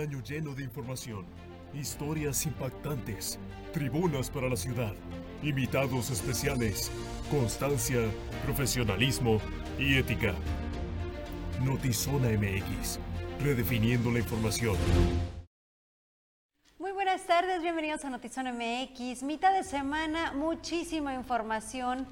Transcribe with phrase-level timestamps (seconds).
[0.00, 1.26] Año lleno de información,
[1.74, 3.38] historias impactantes,
[3.70, 4.94] tribunas para la ciudad,
[5.42, 6.90] invitados especiales,
[7.30, 8.00] constancia,
[8.46, 9.42] profesionalismo
[9.78, 10.32] y ética.
[11.62, 12.98] Notizona MX,
[13.42, 14.74] redefiniendo la información.
[16.78, 19.22] Muy buenas tardes, bienvenidos a Notizona MX.
[19.22, 22.08] Mitad de semana, muchísima información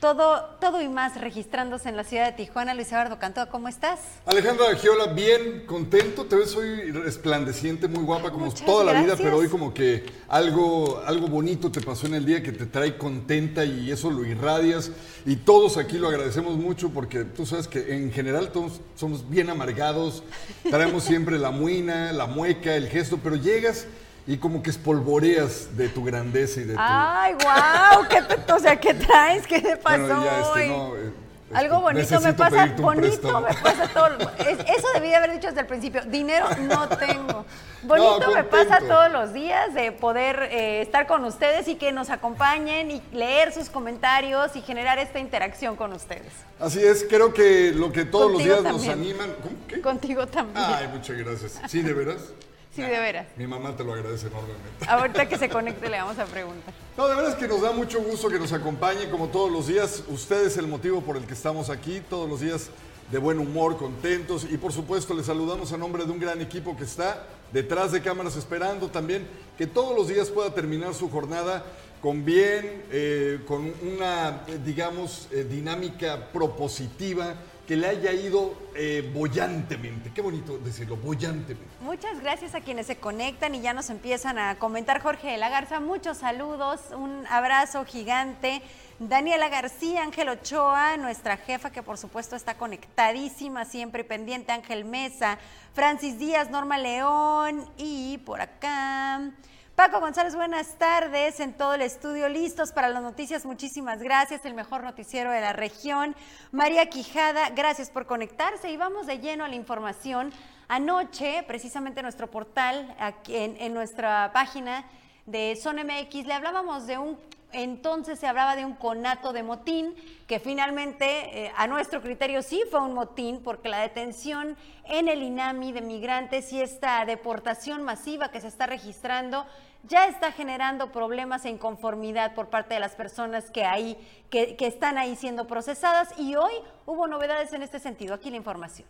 [0.00, 2.74] todo, todo y más registrándose en la ciudad de Tijuana.
[2.74, 4.00] Luis Eduardo Cantó, ¿cómo estás?
[4.26, 6.26] Alejandra Giola, bien, contento.
[6.26, 11.02] Te ves hoy resplandeciente, muy guapa, como toda la vida, pero hoy como que algo,
[11.06, 14.90] algo bonito te pasó en el día que te trae contenta y eso lo irradias.
[15.24, 19.50] Y todos aquí lo agradecemos mucho porque tú sabes que en general todos somos bien
[19.50, 20.22] amargados,
[20.70, 23.86] traemos siempre la muina, la mueca, el gesto, pero llegas
[24.26, 26.80] y como que espolvoreas de tu grandeza y de tu...
[26.82, 28.08] ¡Ay, guau!
[28.08, 29.46] ¿Qué te, o sea, ¿qué traes?
[29.46, 30.68] ¿Qué te pasó Bueno, ya, este, hoy?
[30.68, 31.12] no, eh,
[31.54, 31.82] Algo este,
[32.16, 34.08] bonito me pasa, bonito me pasa todo.
[34.38, 36.02] es- Eso debí haber dicho desde el principio.
[36.06, 37.44] Dinero no tengo.
[37.84, 42.10] Bonito me pasa todos los días de poder eh, estar con ustedes y que nos
[42.10, 46.32] acompañen y leer sus comentarios y generar esta interacción con ustedes.
[46.58, 48.90] Así es, creo que lo que todos Contigo los días también.
[48.90, 49.36] nos animan...
[49.40, 49.54] ¿Cómo?
[49.68, 49.80] ¿Qué?
[49.80, 50.56] Contigo también.
[50.66, 51.60] Ay, muchas gracias.
[51.68, 52.32] ¿Sí, de veras?
[52.76, 53.26] Sí, de veras.
[53.36, 54.68] Mi mamá te lo agradece enormemente.
[54.88, 56.72] Ahorita que se conecte le vamos a preguntar.
[56.96, 60.04] No, de veras que nos da mucho gusto que nos acompañe como todos los días.
[60.08, 62.70] Usted es el motivo por el que estamos aquí, todos los días
[63.10, 66.76] de buen humor, contentos y por supuesto les saludamos a nombre de un gran equipo
[66.76, 71.64] que está detrás de cámaras esperando también que todos los días pueda terminar su jornada
[72.02, 77.34] con bien, eh, con una, eh, digamos, eh, dinámica propositiva
[77.66, 80.12] que le haya ido eh, bollantemente.
[80.12, 81.66] Qué bonito decirlo, bollantemente.
[81.80, 85.02] Muchas gracias a quienes se conectan y ya nos empiezan a comentar.
[85.02, 88.62] Jorge de la Garza, muchos saludos, un abrazo gigante.
[88.98, 95.38] Daniela García, Ángel Ochoa, nuestra jefa que por supuesto está conectadísima siempre pendiente, Ángel Mesa,
[95.74, 99.32] Francis Díaz, Norma León y por acá.
[99.76, 104.54] Paco González, buenas tardes en todo el estudio, listos para las noticias, muchísimas gracias, el
[104.54, 106.16] mejor noticiero de la región.
[106.50, 110.32] María Quijada, gracias por conectarse y vamos de lleno a la información.
[110.66, 112.96] Anoche, precisamente en nuestro portal,
[113.28, 114.86] en, en nuestra página
[115.26, 117.18] de Son MX, le hablábamos de un,
[117.52, 119.94] entonces se hablaba de un conato de motín,
[120.26, 125.22] que finalmente eh, a nuestro criterio sí fue un motín, porque la detención en el
[125.22, 129.46] INAMI de migrantes y esta deportación masiva que se está registrando
[129.84, 133.96] ya está generando problemas e inconformidad por parte de las personas que, ahí,
[134.30, 136.52] que, que están ahí siendo procesadas y hoy
[136.86, 138.14] hubo novedades en este sentido.
[138.14, 138.86] Aquí la información.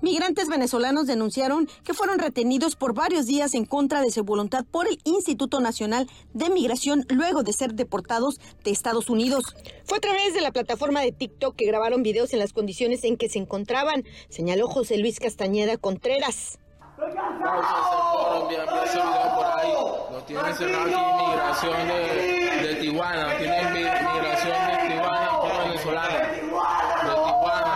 [0.00, 4.88] Migrantes venezolanos denunciaron que fueron retenidos por varios días en contra de su voluntad por
[4.88, 9.54] el Instituto Nacional de Migración luego de ser deportados de Estados Unidos.
[9.84, 13.16] Fue a través de la plataforma de TikTok que grabaron videos en las condiciones en
[13.16, 16.58] que se encontraban, señaló José Luis Castañeda Contreras.
[16.98, 19.72] Colombia, ese video por ahí.
[20.10, 23.36] Lo tienen cerrado aquí, migración de, de Tijuana.
[23.38, 25.30] Tienen mi- migración de Tijuana,
[25.64, 26.08] venezolana.
[26.18, 27.74] De Tijuana.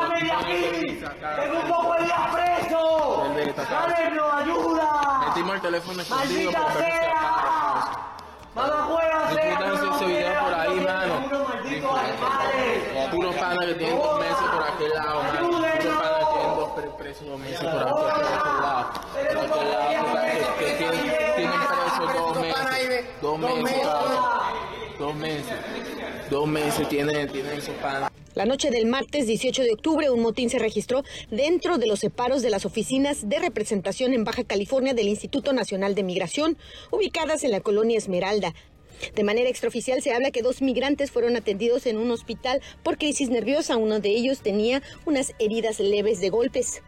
[0.00, 1.40] Lo tienen que sacar.
[1.40, 3.88] El de destacar.
[5.26, 8.04] Metimos el teléfono escondido porque no se apaga.
[9.28, 11.14] Disfrutan ese, video por ahí, mano.
[13.10, 15.48] Puros panas que tienen dos meses por aquel lado, mano.
[15.48, 16.90] Puros panas que tienen dos pre-
[28.34, 32.40] La noche del martes 18 de octubre, un motín se registró dentro de los separos
[32.42, 36.56] de las oficinas de representación en Baja California del Instituto Nacional de Migración,
[36.90, 38.54] ubicadas en la colonia Esmeralda.
[39.14, 43.28] De manera extraoficial se habla que dos migrantes fueron atendidos en un hospital por crisis
[43.30, 43.76] nerviosa.
[43.76, 46.82] Uno de ellos tenía unas heridas leves de golpes.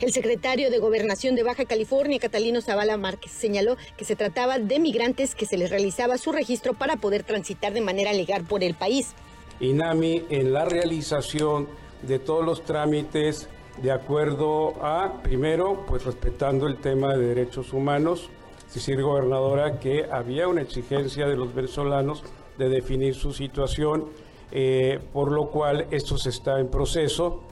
[0.00, 4.78] El secretario de Gobernación de Baja California, Catalino Zavala Márquez, señaló que se trataba de
[4.78, 8.74] migrantes que se les realizaba su registro para poder transitar de manera legal por el
[8.74, 9.14] país.
[9.60, 11.68] INAMI en la realización
[12.02, 13.48] de todos los trámites
[13.82, 18.28] de acuerdo a, primero, pues respetando el tema de derechos humanos,
[18.68, 22.22] es decir, gobernadora, que había una exigencia de los venezolanos
[22.58, 24.10] de definir su situación,
[24.52, 27.42] eh, por lo cual esto se está en proceso.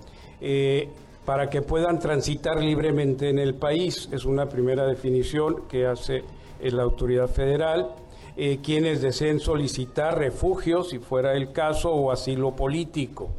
[0.41, 0.91] eh,
[1.27, 4.09] para que puedan transitar libremente en el país.
[4.13, 6.23] Es una primera definición que hace
[6.61, 7.91] eh, la autoridad federal.
[8.39, 13.31] Eh, quienes deseen solicitar refugio, si fuera el caso, o asilo político.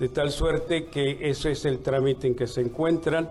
[0.00, 3.30] de tal suerte que ese es el trámite en que se encuentran.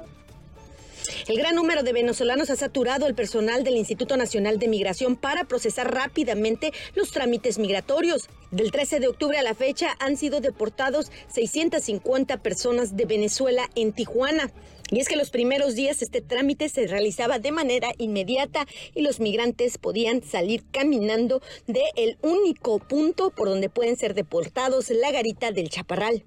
[1.27, 5.45] El gran número de venezolanos ha saturado el personal del Instituto Nacional de Migración para
[5.45, 8.27] procesar rápidamente los trámites migratorios.
[8.51, 13.91] Del 13 de octubre a la fecha han sido deportados 650 personas de Venezuela en
[13.91, 14.51] Tijuana.
[14.89, 18.65] Y es que los primeros días este trámite se realizaba de manera inmediata
[18.95, 24.91] y los migrantes podían salir caminando de el único punto por donde pueden ser deportados,
[24.91, 26.23] la garita del Chaparral.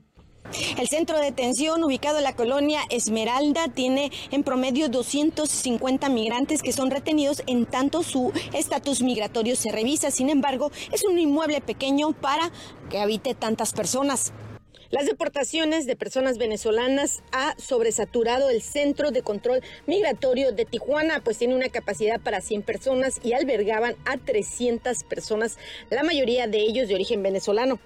[0.78, 6.72] El centro de detención ubicado en la colonia Esmeralda tiene en promedio 250 migrantes que
[6.72, 10.10] son retenidos en tanto su estatus migratorio se revisa.
[10.10, 12.50] Sin embargo, es un inmueble pequeño para
[12.88, 14.32] que habite tantas personas.
[14.90, 21.38] Las deportaciones de personas venezolanas ha sobresaturado el Centro de Control Migratorio de Tijuana, pues
[21.38, 25.58] tiene una capacidad para 100 personas y albergaban a 300 personas,
[25.90, 27.78] la mayoría de ellos de origen venezolano.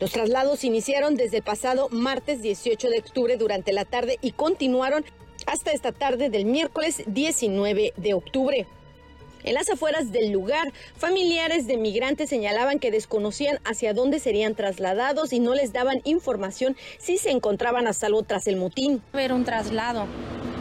[0.00, 5.04] Los traslados iniciaron desde el pasado martes 18 de octubre durante la tarde y continuaron
[5.46, 8.66] hasta esta tarde del miércoles 19 de octubre.
[9.42, 15.32] En las afueras del lugar, familiares de migrantes señalaban que desconocían hacia dónde serían trasladados
[15.32, 19.02] y no les daban información si se encontraban a salvo tras el motín.
[19.12, 20.06] Ver un traslado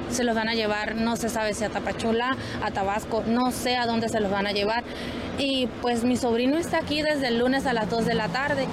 [0.09, 3.75] se los van a llevar, no se sabe si a Tapachula, a Tabasco, no sé
[3.75, 4.83] a dónde se los van a llevar.
[5.37, 8.67] Y pues mi sobrino está aquí desde el lunes a las 2 de la tarde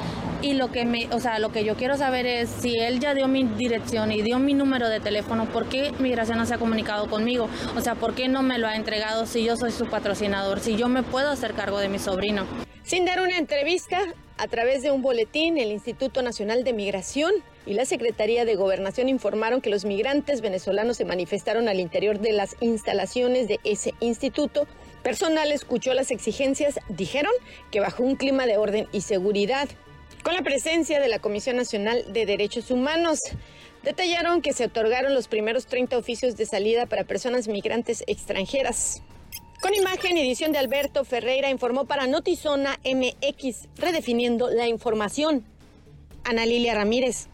[0.45, 3.15] y lo que me, o sea, lo que yo quiero saber es si él ya
[3.15, 6.59] dio mi dirección y dio mi número de teléfono, ¿por qué Migración no se ha
[6.59, 7.49] comunicado conmigo?
[7.77, 10.77] O sea, ¿por qué no me lo ha entregado si yo soy su patrocinador, si
[10.77, 12.45] yo me puedo hacer cargo de mi sobrino?
[12.83, 13.99] Sin dar una entrevista,
[14.37, 17.33] a través de un boletín, el Instituto Nacional de Migración
[17.66, 22.32] y la Secretaría de Gobernación informaron que los migrantes venezolanos se manifestaron al interior de
[22.32, 24.66] las instalaciones de ese instituto.
[25.02, 27.32] Personal escuchó las exigencias, dijeron
[27.70, 29.69] que bajo un clima de orden y seguridad
[30.22, 33.20] con la presencia de la Comisión Nacional de Derechos Humanos.
[33.82, 39.02] Detallaron que se otorgaron los primeros 30 oficios de salida para personas migrantes extranjeras.
[39.61, 45.44] Con imagen y edición de Alberto Ferreira informó para Notizona MX, redefiniendo la información.
[46.25, 47.28] Ana Lilia Ramírez.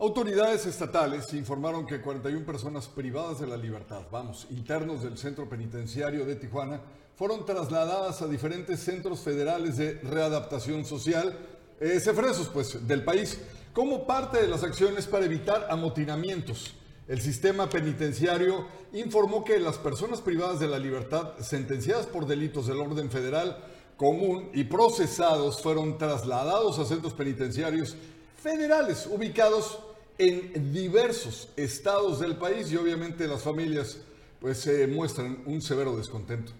[0.00, 6.24] Autoridades estatales informaron que 41 personas privadas de la libertad, vamos, internos del centro penitenciario
[6.24, 6.80] de Tijuana,
[7.16, 11.36] fueron trasladadas a diferentes centros federales de readaptación social,
[11.80, 13.40] eh, cefresos pues, del país,
[13.72, 16.74] como parte de las acciones para evitar amotinamientos.
[17.08, 22.78] El sistema penitenciario informó que las personas privadas de la libertad sentenciadas por delitos del
[22.78, 23.64] orden federal
[23.96, 27.96] común y procesados fueron trasladados a centros penitenciarios
[28.40, 29.80] federales ubicados
[30.18, 33.98] en diversos estados del país y obviamente las familias
[34.40, 36.52] pues se muestran un severo descontento.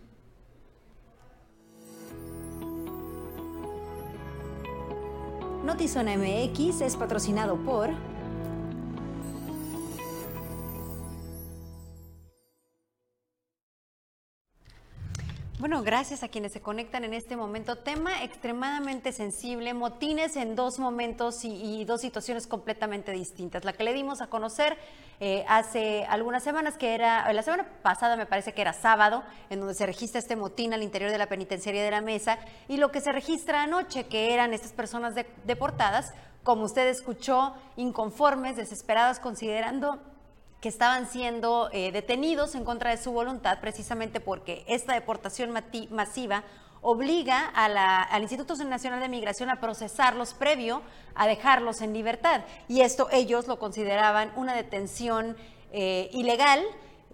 [5.65, 7.91] Notizona MX es patrocinado por
[15.59, 17.75] Bueno, gracias a quienes se conectan en este momento.
[17.75, 23.65] Tema extremadamente sensible, motines en dos momentos y, dos situaciones completamente distintas.
[23.65, 24.79] La que le dimos a conocer
[25.19, 29.59] eh, hace algunas semanas, que era, la semana pasada me parece que era sábado, en
[29.59, 32.39] donde se registra este motín al interior de la penitenciaria de la mesa,
[32.69, 38.55] y lo que se registra anoche, que eran estas personas deportadas, como usted escuchó, inconformes,
[38.55, 39.99] desesperadas, considerando
[40.61, 45.53] que estaban siendo eh, detenidos en contra de su voluntad, precisamente porque esta deportación
[45.91, 46.45] masiva
[46.81, 50.83] obliga al Instituto Nacional de Migración a procesarlos previo
[51.15, 52.43] a dejarlos en libertad.
[52.69, 55.37] Y esto ellos lo consideraban una detención
[55.73, 56.65] eh, ilegal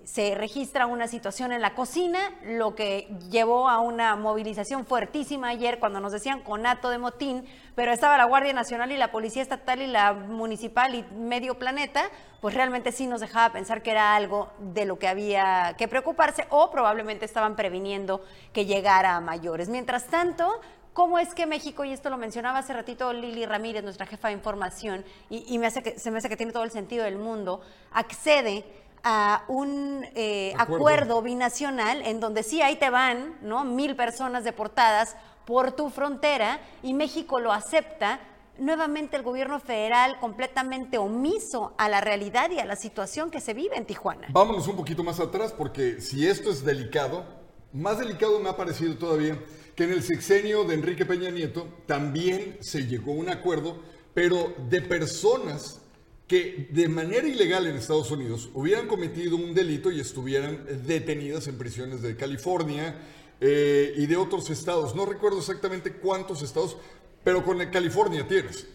[0.05, 5.79] se registra una situación en la cocina, lo que llevó a una movilización fuertísima ayer
[5.79, 9.81] cuando nos decían conato de motín, pero estaba la Guardia Nacional y la Policía Estatal
[9.81, 12.05] y la Municipal y medio planeta,
[12.41, 16.47] pues realmente sí nos dejaba pensar que era algo de lo que había que preocuparse
[16.51, 19.69] o probablemente estaban previniendo que llegara a mayores.
[19.69, 20.61] Mientras tanto,
[20.95, 24.35] ¿Cómo es que México, y esto lo mencionaba hace ratito Lili Ramírez, nuestra jefa de
[24.35, 27.63] información, y, me hace que, se me hace que tiene todo el sentido del mundo,
[27.91, 28.65] accede
[29.05, 31.21] a un eh, acuerdo.
[31.23, 33.65] binacional en donde sí ahí te van, ¿no?
[33.65, 38.21] Mil personas deportadas por tu frontera y México lo acepta.
[38.59, 43.53] Nuevamente el gobierno federal completamente omiso a la realidad y a la situación que se
[43.53, 44.29] vive en Tijuana.
[44.31, 47.25] Vámonos un poquito más atrás porque si esto es delicado,
[47.73, 49.39] más delicado me ha parecido todavía
[49.75, 53.83] que en el sexenio de Enrique Peña Nieto también se llegó a un acuerdo,
[54.15, 55.81] pero de personas
[56.27, 61.59] que de manera ilegal en Estados Unidos hubieran cometido un delito y estuvieran detenidas en
[61.59, 62.99] prisiones de California
[63.41, 64.95] eh, y de otros estados.
[64.95, 66.79] No recuerdo exactamente cuántos estados,
[67.23, 68.67] pero con California tienes.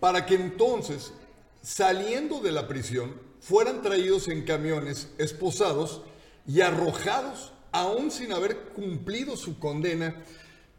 [0.00, 1.12] Para que entonces,
[1.62, 6.02] saliendo de la prisión, fueran traídos en camiones esposados
[6.46, 10.22] y arrojados, aún sin haber cumplido su condena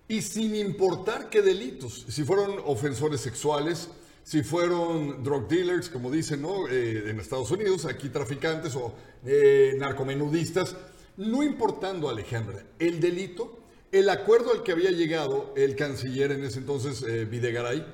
[0.07, 3.89] y sin importar qué delitos, si fueron ofensores sexuales,
[4.25, 6.43] si fueron drug dealers, como dicen.
[6.71, 8.91] Eh, en Estados Unidos, aquí traficantes o
[9.23, 10.75] eh, narcomenudistas,
[11.17, 13.59] no importando, Alejandra, el delito,
[13.91, 17.85] el acuerdo al que había llegado el canciller en ese entonces, eh, Videgaray,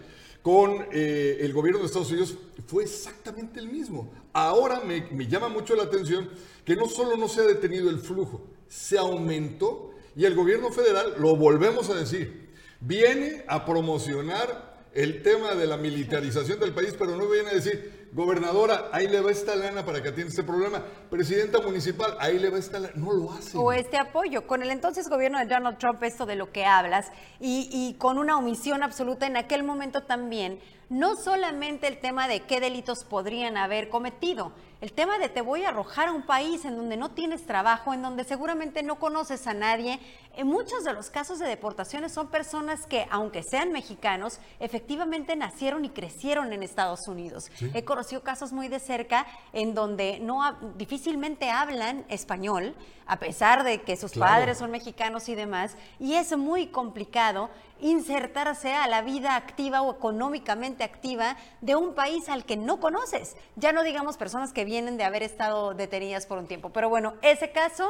[0.41, 2.35] con eh, el gobierno de Estados Unidos
[2.65, 4.11] fue exactamente el mismo.
[4.31, 6.29] Ahora me llama mucho la atención
[6.63, 11.15] que no solo no se ha detenido el flujo, se aumentó y el gobierno federal,
[11.19, 17.15] lo volvemos a decir, viene a promocionar el tema de la militarización del país, pero
[17.15, 20.83] no viene a decir, gobernadora, ahí le va esta lana para que atienda este problema,
[21.09, 23.57] presidenta municipal, ahí le va esta lana, no lo hace.
[23.57, 27.07] O este apoyo, con el entonces gobierno de Donald Trump, esto de lo que hablas,
[27.39, 32.41] y, y con una omisión absoluta en aquel momento también, no solamente el tema de
[32.41, 36.65] qué delitos podrían haber cometido, el tema de te voy a arrojar a un país
[36.65, 39.99] en donde no tienes trabajo, en donde seguramente no conoces a nadie.
[40.37, 45.83] En muchos de los casos de deportaciones son personas que, aunque sean mexicanos, efectivamente nacieron
[45.83, 47.51] y crecieron en Estados Unidos.
[47.73, 50.41] He conocido casos muy de cerca en donde no
[50.77, 54.31] difícilmente hablan español, a pesar de que sus Claro.
[54.31, 57.49] padres son mexicanos y demás, y es muy complicado
[57.81, 63.35] insertarse a la vida activa o económicamente activa de un país al que no conoces.
[63.57, 66.69] Ya no digamos personas que vienen de haber estado detenidas por un tiempo.
[66.69, 67.89] Pero bueno, ese caso,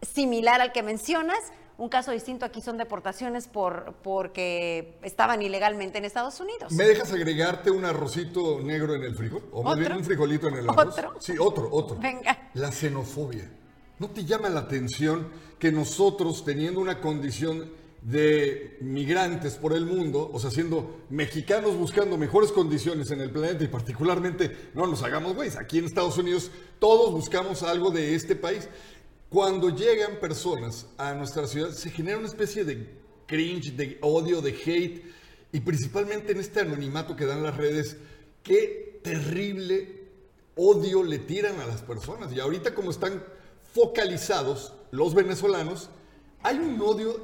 [0.00, 1.38] similar al que mencionas,
[1.78, 6.72] un caso distinto aquí son deportaciones por, porque estaban ilegalmente en Estados Unidos.
[6.72, 9.42] ¿Me dejas agregarte un arrocito negro en el frijol?
[9.52, 9.86] O más ¿Otro?
[9.86, 10.98] bien un frijolito en el arroz.
[10.98, 11.14] ¿Otro?
[11.18, 11.96] Sí, otro, otro.
[11.98, 12.50] Venga.
[12.54, 13.50] La xenofobia.
[13.98, 17.70] ¿No te llama la atención que nosotros, teniendo una condición
[18.02, 23.62] de migrantes por el mundo, o sea, siendo mexicanos buscando mejores condiciones en el planeta
[23.62, 26.50] y particularmente, no nos hagamos güeyes, aquí en Estados Unidos
[26.80, 28.68] todos buscamos algo de este país.
[29.32, 32.86] Cuando llegan personas a nuestra ciudad, se genera una especie de
[33.26, 35.02] cringe, de odio, de hate,
[35.52, 37.96] y principalmente en este anonimato que dan las redes,
[38.42, 40.02] qué terrible
[40.54, 42.30] odio le tiran a las personas.
[42.30, 43.24] Y ahorita como están
[43.72, 45.88] focalizados los venezolanos,
[46.42, 47.22] hay un odio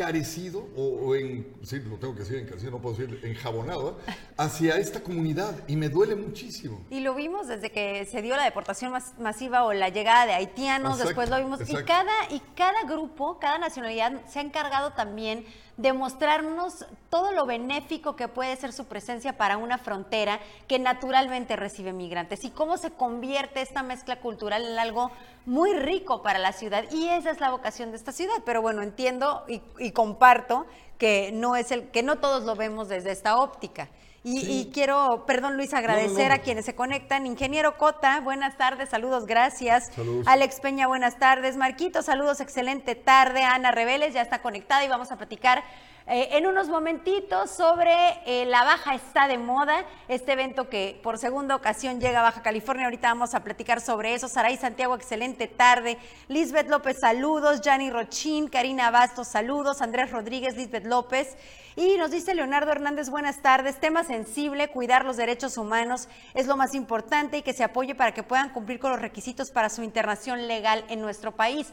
[0.00, 4.12] encarecido, o, o en, sí, lo tengo que decir encarecido, no puedo decir enjabonado, ¿eh?
[4.38, 5.54] hacia esta comunidad.
[5.68, 6.84] Y me duele muchísimo.
[6.90, 10.32] Y lo vimos desde que se dio la deportación mas- masiva o la llegada de
[10.32, 11.60] haitianos, Exacto, después lo vimos.
[11.60, 11.86] Y exacto.
[11.86, 15.44] cada, y cada grupo, cada nacionalidad se ha encargado también
[15.80, 21.56] de mostrarnos todo lo benéfico que puede ser su presencia para una frontera que naturalmente
[21.56, 25.10] recibe migrantes y cómo se convierte esta mezcla cultural en algo
[25.46, 26.84] muy rico para la ciudad.
[26.92, 28.42] Y esa es la vocación de esta ciudad.
[28.44, 30.66] Pero bueno, entiendo y, y comparto
[30.98, 33.88] que no es el que no todos lo vemos desde esta óptica.
[34.22, 36.34] Y, y quiero, perdón Luis, agradecer no.
[36.34, 37.24] a quienes se conectan.
[37.24, 39.86] Ingeniero Cota, buenas tardes, saludos, gracias.
[39.94, 40.26] Saludos.
[40.28, 41.56] Alex Peña, buenas tardes.
[41.56, 43.42] Marquito, saludos, excelente tarde.
[43.44, 45.64] Ana Reveles ya está conectada y vamos a platicar
[46.12, 47.94] eh, en unos momentitos sobre
[48.26, 52.42] eh, la Baja está de moda, este evento que por segunda ocasión llega a Baja
[52.42, 52.86] California.
[52.86, 54.26] Ahorita vamos a platicar sobre eso.
[54.26, 55.98] Saray Santiago, excelente tarde.
[56.26, 57.60] Lisbeth López, saludos.
[57.60, 59.82] Gianni Rochín, Karina Bastos, saludos.
[59.82, 61.36] Andrés Rodríguez, Lisbeth López.
[61.76, 63.78] Y nos dice Leonardo Hernández, buenas tardes.
[63.78, 68.12] Tema sensible, cuidar los derechos humanos es lo más importante y que se apoye para
[68.12, 71.72] que puedan cumplir con los requisitos para su internación legal en nuestro país.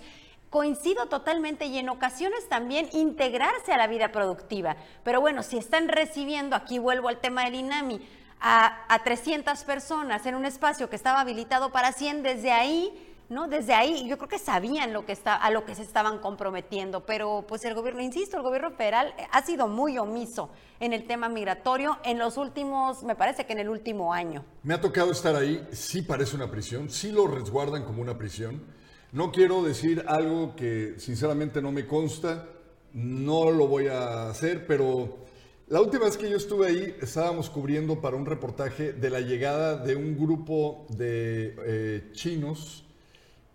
[0.50, 4.78] Coincido totalmente y en ocasiones también integrarse a la vida productiva.
[5.04, 8.08] Pero bueno, si están recibiendo, aquí vuelvo al tema del INAMI,
[8.40, 13.48] a, a 300 personas en un espacio que estaba habilitado para 100, desde ahí ¿no?
[13.48, 17.06] Desde ahí yo creo que sabían lo que está, a lo que se estaban comprometiendo,
[17.06, 20.50] pero pues el gobierno, insisto, el gobierno federal ha sido muy omiso
[20.80, 24.46] en el tema migratorio en los últimos, me parece que en el último año.
[24.64, 28.77] Me ha tocado estar ahí, sí parece una prisión, sí lo resguardan como una prisión.
[29.18, 32.48] No quiero decir algo que sinceramente no me consta,
[32.94, 35.26] no lo voy a hacer, pero
[35.70, 39.78] la última vez que yo estuve ahí estábamos cubriendo para un reportaje de la llegada
[39.78, 42.84] de un grupo de eh, chinos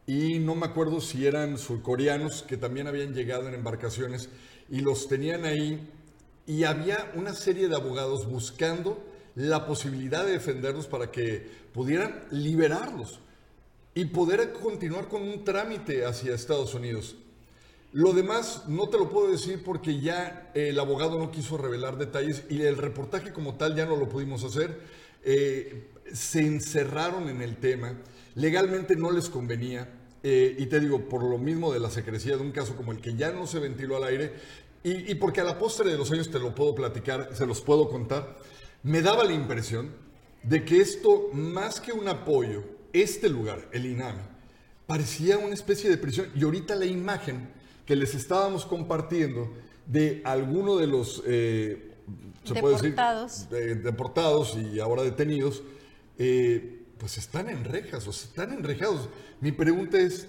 [0.04, 4.30] y no me acuerdo si eran surcoreanos que también habían llegado en embarcaciones
[4.68, 5.88] y los tenían ahí
[6.44, 9.00] y había una serie de abogados buscando
[9.36, 13.20] la posibilidad de defenderlos para que pudieran liberarlos
[13.94, 17.16] y poder continuar con un trámite hacia Estados Unidos.
[17.92, 22.44] Lo demás no te lo puedo decir porque ya el abogado no quiso revelar detalles
[22.48, 24.80] y el reportaje como tal ya no lo pudimos hacer.
[25.24, 27.98] Eh, se encerraron en el tema,
[28.34, 29.88] legalmente no les convenía,
[30.22, 33.00] eh, y te digo, por lo mismo de la secrecía de un caso como el
[33.00, 34.32] que ya no se ventiló al aire,
[34.82, 37.60] y, y porque a la postre de los años te lo puedo platicar, se los
[37.60, 38.36] puedo contar,
[38.82, 39.92] me daba la impresión
[40.42, 44.20] de que esto, más que un apoyo, este lugar, el INAMI,
[44.86, 46.28] parecía una especie de prisión.
[46.34, 47.48] Y ahorita la imagen
[47.86, 49.52] que les estábamos compartiendo
[49.86, 51.90] de alguno de los, eh,
[52.44, 53.50] se puede decir, Deportados.
[53.50, 55.62] de- deportados y ahora detenidos,
[56.18, 59.08] eh, pues están en rejas, o sea, están enrejados.
[59.40, 60.28] Mi pregunta es,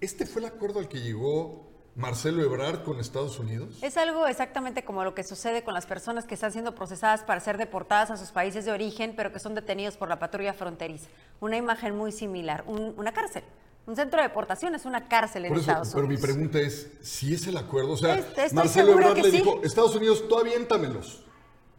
[0.00, 1.61] ¿este fue el acuerdo al que llegó
[1.94, 3.76] Marcelo Ebrard con Estados Unidos?
[3.82, 7.40] Es algo exactamente como lo que sucede con las personas que están siendo procesadas para
[7.40, 11.08] ser deportadas a sus países de origen, pero que son detenidos por la patrulla fronteriza.
[11.40, 13.42] Una imagen muy similar, un- una cárcel.
[13.86, 16.22] Un centro de deportación es una cárcel en eso, Estados pero mi Unidos.
[16.24, 19.38] pregunta es, si es el acuerdo, o sea, Marcelo Ebrard le sí.
[19.38, 21.24] dijo, Estados Unidos, tú aviéntamelos,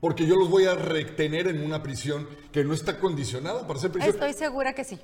[0.01, 3.91] porque yo los voy a retener en una prisión que no está condicionada para ser
[3.91, 4.13] prisión.
[4.13, 4.99] Estoy segura que sí.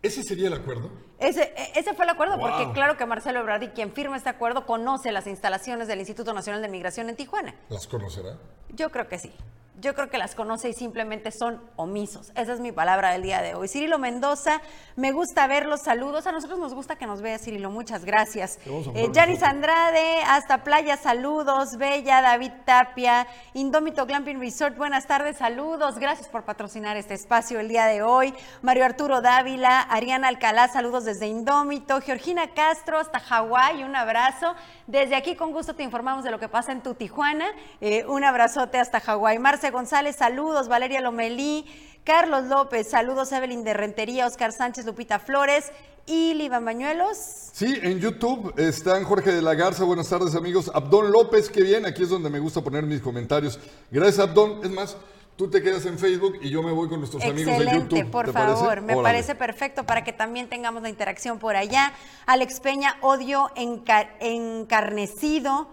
[0.00, 0.90] ¿Ese sería el acuerdo?
[1.28, 2.48] Ese, ese fue el acuerdo, Wow.
[2.50, 6.32] porque claro que Marcelo Ebrard, y quien firma este acuerdo, conoce las instalaciones del Instituto
[6.32, 7.54] Nacional de Migración en Tijuana.
[7.68, 8.36] ¿Las conocerá?
[8.70, 9.32] Yo creo que sí.
[9.80, 12.30] Yo creo que las conoce y simplemente son omisos.
[12.36, 13.66] Esa es mi palabra del día de hoy.
[13.66, 14.60] Cirilo Mendoza,
[14.94, 16.28] me gusta ver los saludos.
[16.28, 17.70] A nosotros nos gusta que nos vea Cirilo.
[17.72, 18.60] Muchas gracias.
[18.94, 19.50] Eh, Yanis foto.
[19.50, 21.76] Andrade, hasta Playa, saludos.
[21.76, 25.98] Bella, David Tapia, Indómito Glamping Resort, buenas tardes, saludos.
[25.98, 28.32] Gracias por patrocinar este espacio el día de hoy.
[28.62, 32.00] Mario Arturo Dávila, Ariana Alcalá, saludos desde Indómito.
[32.00, 34.54] Georgina Castro, hasta Hawái, un abrazo.
[34.86, 37.46] Desde aquí, con gusto, te informamos de lo que pasa en tu Tijuana.
[37.80, 39.38] Eh, un abrazote hasta Hawái.
[39.38, 40.68] Marce González, saludos.
[40.68, 41.66] Valeria Lomelí.
[42.04, 43.32] Carlos López, saludos.
[43.32, 45.72] Evelyn de Rentería, Oscar Sánchez, Lupita Flores
[46.06, 47.16] y Liban Bañuelos.
[47.52, 50.70] Sí, en YouTube están Jorge de la Garza, buenas tardes amigos.
[50.74, 53.58] Abdón López, que bien, aquí es donde me gusta poner mis comentarios.
[53.90, 54.96] Gracias Abdón, es más,
[55.36, 58.10] tú te quedas en Facebook y yo me voy con nuestros amigos de Excelente, YouTube.
[58.10, 58.54] por ¿te parece?
[58.56, 59.02] favor, me Órale.
[59.02, 61.92] parece perfecto para que también tengamos la interacción por allá.
[62.26, 65.68] Alex Peña, odio enca- encarnecido.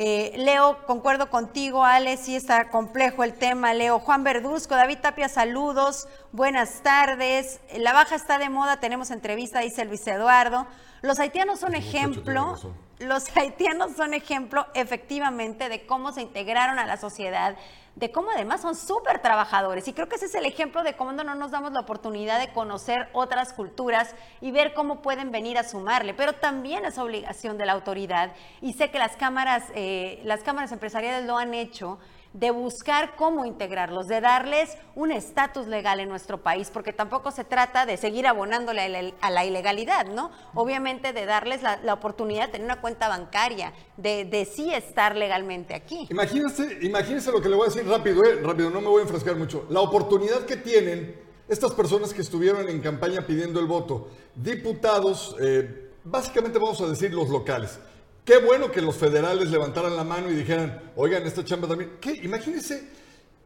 [0.00, 3.74] Eh, Leo, concuerdo contigo, Ale, sí está complejo el tema.
[3.74, 7.58] Leo, Juan Verduzco, David Tapia, saludos, buenas tardes.
[7.76, 10.68] La baja está de moda, tenemos entrevista, dice Luis Eduardo.
[11.02, 12.56] Los haitianos son ejemplo,
[13.00, 17.56] los haitianos son ejemplo efectivamente de cómo se integraron a la sociedad,
[17.98, 19.88] de cómo además son súper trabajadores.
[19.88, 22.52] Y creo que ese es el ejemplo de cómo no nos damos la oportunidad de
[22.52, 26.14] conocer otras culturas y ver cómo pueden venir a sumarle.
[26.14, 30.70] Pero también es obligación de la autoridad, y sé que las cámaras, eh, las cámaras
[30.70, 31.98] empresariales lo han hecho,
[32.38, 37.42] de buscar cómo integrarlos, de darles un estatus legal en nuestro país, porque tampoco se
[37.42, 40.30] trata de seguir abonándole a la, ilegalidad, ¿no?
[40.54, 46.06] Obviamente de darles la, oportunidad de tener una cuenta bancaria, de, sí estar legalmente aquí.
[46.10, 49.02] Imagínense, imagínense lo que le voy a decir rápido, eh, rápido, no me voy a
[49.02, 49.66] enfrascar mucho.
[49.68, 51.16] La oportunidad que tienen
[51.48, 57.12] estas personas que estuvieron en campaña pidiendo el voto, diputados, eh, básicamente vamos a decir
[57.12, 57.80] los locales.
[58.28, 61.92] Qué bueno que los federales levantaran la mano y dijeran, oigan, esta chamba también.
[61.98, 62.12] ¿Qué?
[62.24, 62.86] Imagínense,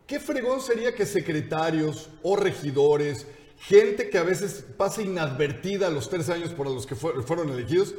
[0.09, 3.25] qué fregón sería que secretarios o regidores,
[3.61, 7.95] gente que a veces pasa inadvertida los tres años por los que fue- fueron elegidos,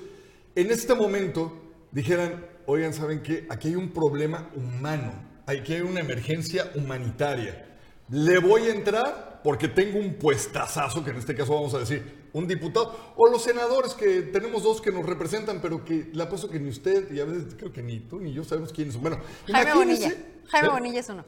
[0.55, 1.53] en este momento
[1.93, 3.47] dijeran, oigan, ¿saben qué?
[3.49, 5.13] Aquí hay un problema humano,
[5.45, 7.77] aquí hay una emergencia humanitaria.
[8.09, 12.29] Le voy a entrar porque tengo un puestazazo, que en este caso vamos a decir,
[12.33, 16.49] un diputado, o los senadores, que tenemos dos que nos representan, pero que le apuesto
[16.49, 19.03] que ni usted, y a veces creo que ni tú ni yo sabemos quiénes son.
[19.03, 19.19] Bueno,
[19.51, 20.11] Jaime Bonilla.
[20.47, 20.71] Jaime ¿Eh?
[20.71, 21.25] Bonilla es uno.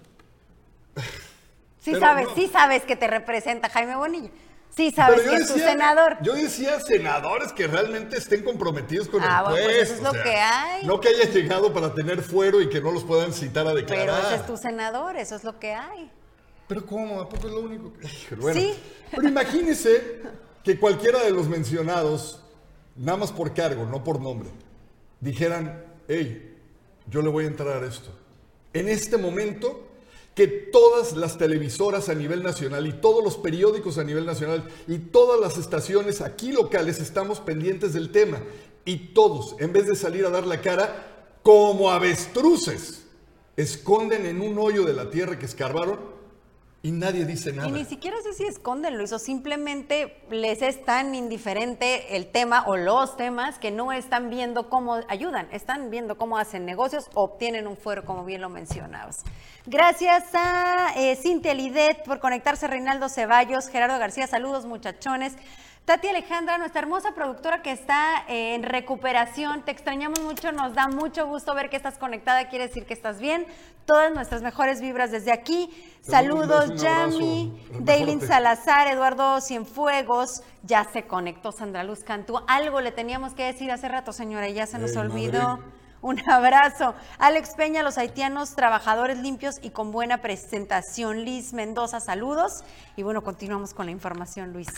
[1.77, 2.33] Sí Pero sabes, no.
[2.33, 4.31] sí sabes que te representa Jaime Bonilla.
[4.75, 6.17] Sí sabes que es tu senador.
[6.23, 10.11] Yo decía senadores que realmente estén comprometidos con Ah, el bueno, pues eso es lo
[10.11, 10.85] que hay.
[10.87, 14.05] No que haya llegado para tener fuero y que no los puedan citar a declarar.
[14.07, 16.11] Pero ese es tu senador, eso es lo que hay.
[16.67, 17.21] Pero ¿cómo?
[17.21, 17.93] ¿A poco es lo único?
[17.93, 18.73] que- Bueno, Sí.
[19.11, 20.21] Pero imagínese
[20.63, 22.41] que cualquiera de los mencionados,
[22.95, 24.49] nada más por cargo, no por nombre,
[25.21, 26.57] dijeran, hey,
[27.09, 28.09] yo le voy a entrar a esto.
[28.73, 29.83] En este momento,
[30.33, 34.97] que todas las televisoras a nivel nacional y todos los periódicos a nivel nacional y
[34.97, 38.41] todas las estaciones aquí locales estamos pendientes del tema.
[38.83, 43.05] Y todos, en vez de salir a dar la cara, como avestruces,
[43.55, 45.99] esconden en un hoyo de la tierra que escarbaron
[46.85, 47.67] y nadie dice nada.
[47.67, 52.63] Y ni siquiera sé si esconden, Luis, o simplemente les es tan indiferente el tema
[52.67, 57.23] o los temas que no están viendo cómo ayudan, están viendo cómo hacen negocios o
[57.23, 59.23] obtienen un fuero, como bien lo mencionabas.
[59.65, 65.33] Gracias a eh, Cintia Lidet por conectarse, Reinaldo Ceballos, Gerardo García, saludos muchachones.
[65.85, 70.87] Tati Alejandra, nuestra hermosa productora que está eh, en recuperación, te extrañamos mucho, nos da
[70.87, 73.45] mucho gusto ver que estás conectada, quiere decir que estás bien.
[73.85, 75.69] Todas nuestras mejores vibras desde aquí.
[76.01, 82.39] Saludos, Yami, Daylin Salazar, Eduardo Cienfuegos, ya se conectó Sandra Luz Cantú.
[82.47, 85.59] Algo le teníamos que decir hace rato, señora, y ya se nos olvidó.
[86.01, 86.95] Un abrazo.
[87.19, 91.25] Alex Peña, los haitianos, trabajadores limpios y con buena presentación.
[91.25, 92.63] Liz Mendoza, saludos.
[92.95, 94.69] Y bueno, continuamos con la información, Luis.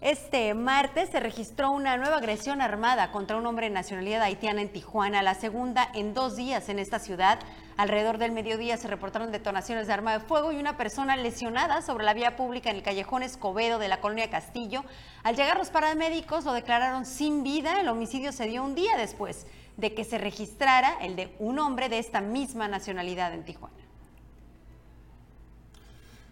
[0.00, 4.72] Este martes se registró una nueva agresión armada contra un hombre de nacionalidad haitiana en
[4.72, 7.38] Tijuana, la segunda en dos días en esta ciudad.
[7.76, 12.06] Alrededor del mediodía se reportaron detonaciones de arma de fuego y una persona lesionada sobre
[12.06, 14.84] la vía pública en el callejón Escobedo de la colonia Castillo.
[15.22, 17.78] Al llegar los paramédicos lo declararon sin vida.
[17.78, 21.90] El homicidio se dio un día después de que se registrara el de un hombre
[21.90, 23.79] de esta misma nacionalidad en Tijuana.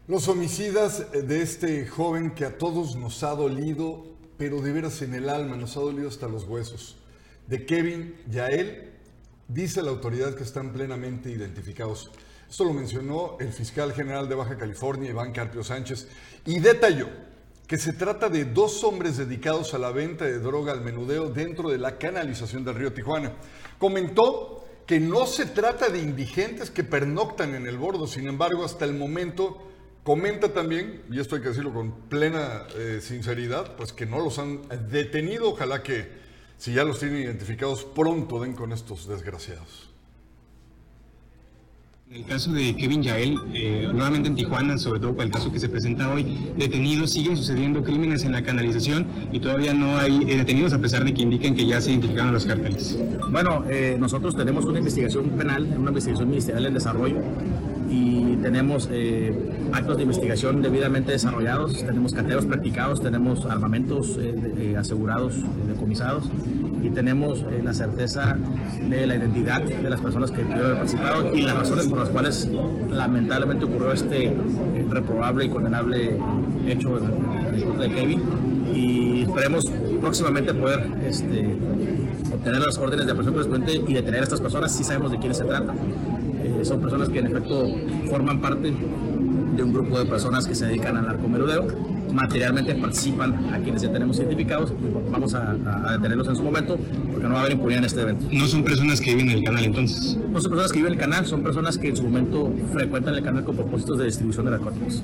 [0.08, 4.06] Los homicidas de este joven que a todos nos ha dolido,
[4.38, 6.96] pero de veras en el alma, nos ha dolido hasta los huesos,
[7.46, 8.94] de Kevin Yael,
[9.48, 12.10] dice la autoridad que están plenamente identificados.
[12.48, 16.08] Esto lo mencionó el fiscal general de Baja California, Iván Carpio Sánchez,
[16.46, 17.10] y detalló
[17.66, 21.68] que se trata de dos hombres dedicados a la venta de droga al menudeo dentro
[21.68, 23.34] de la canalización del río Tijuana.
[23.78, 28.86] Comentó que no se trata de indigentes que pernoctan en el bordo, sin embargo, hasta
[28.86, 29.67] el momento
[30.08, 34.38] Comenta también, y esto hay que decirlo con plena eh, sinceridad, pues que no los
[34.38, 35.50] han detenido.
[35.50, 36.08] Ojalá que
[36.56, 39.90] si ya los tienen identificados pronto den con estos desgraciados.
[42.08, 45.52] En el caso de Kevin Yael, eh, nuevamente en Tijuana, sobre todo por el caso
[45.52, 50.22] que se presenta hoy, detenidos, siguen sucediendo crímenes en la canalización y todavía no hay
[50.22, 52.98] eh, detenidos a pesar de que indiquen que ya se identificaron los cárteles.
[53.30, 53.62] Bueno,
[53.98, 57.20] nosotros tenemos una investigación penal, una investigación ministerial en desarrollo
[57.90, 59.32] y tenemos eh,
[59.72, 65.34] actos de investigación debidamente desarrollados, tenemos cateos practicados, tenemos armamentos eh, eh, asegurados,
[65.66, 66.24] decomisados
[66.82, 68.36] y tenemos la certeza
[68.88, 72.08] de la identidad de las personas que pudieron haber participado y las razones por las
[72.10, 72.48] cuales
[72.90, 74.34] lamentablemente ocurrió este
[74.88, 76.18] reprobable y condenable
[76.66, 78.22] hecho de Kevin
[78.74, 79.64] y esperemos
[80.00, 81.56] próximamente poder este,
[82.32, 85.38] obtener las órdenes de aprehensión correspondiente y detener a estas personas si sabemos de quiénes
[85.38, 85.74] se trata.
[86.42, 87.66] Eh, son personas que en efecto
[88.08, 88.72] forman parte
[89.58, 91.66] de un grupo de personas que se dedican al narcomerudeo,
[92.12, 94.72] materialmente participan a quienes ya tenemos identificados,
[95.10, 95.54] vamos a,
[95.96, 96.78] detenerlos en su momento
[97.10, 98.26] porque no va a haber impunidad en este evento.
[98.30, 100.16] ¿No son personas que viven en el canal entonces?
[100.30, 103.16] No son personas que viven en el canal, son personas que en su momento frecuentan
[103.16, 105.02] el canal con propósitos de distribución de narcóticos.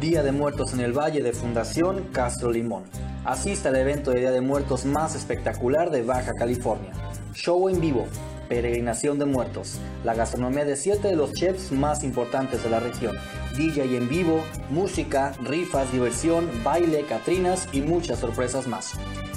[0.00, 2.84] Día de Muertos en el Valle de Fundación Castro Limón.
[3.26, 6.90] Asista al evento de Día de Muertos más espectacular de Baja California.
[7.34, 8.06] Show en vivo,
[8.48, 13.14] peregrinación de muertos, la gastronomía de siete de los chefs más importantes de la región,
[13.58, 18.92] DJ en vivo, música, rifas, diversión, baile, catrinas y muchas sorpresas más.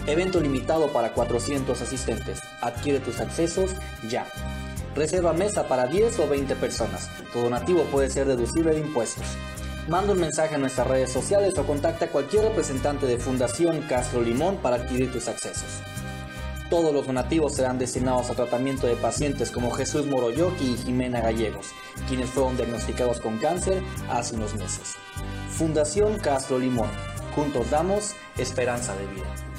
[0.08, 2.40] Evento limitado para 400 asistentes.
[2.62, 3.72] Adquiere tus accesos
[4.10, 4.26] ya.
[4.96, 7.10] Reserva mesa para 10 o 20 personas.
[7.34, 9.26] Tu donativo puede ser deducible de impuestos.
[9.88, 14.22] Manda un mensaje a nuestras redes sociales o contacta a cualquier representante de Fundación Castro
[14.22, 15.82] Limón para adquirir tus accesos.
[16.70, 21.72] Todos los donativos serán destinados a tratamiento de pacientes como Jesús Moroyoki y Jimena Gallegos,
[22.08, 24.96] quienes fueron diagnosticados con cáncer hace unos meses.
[25.50, 26.90] Fundación Castro Limón.
[27.36, 29.53] Juntos damos esperanza de vida.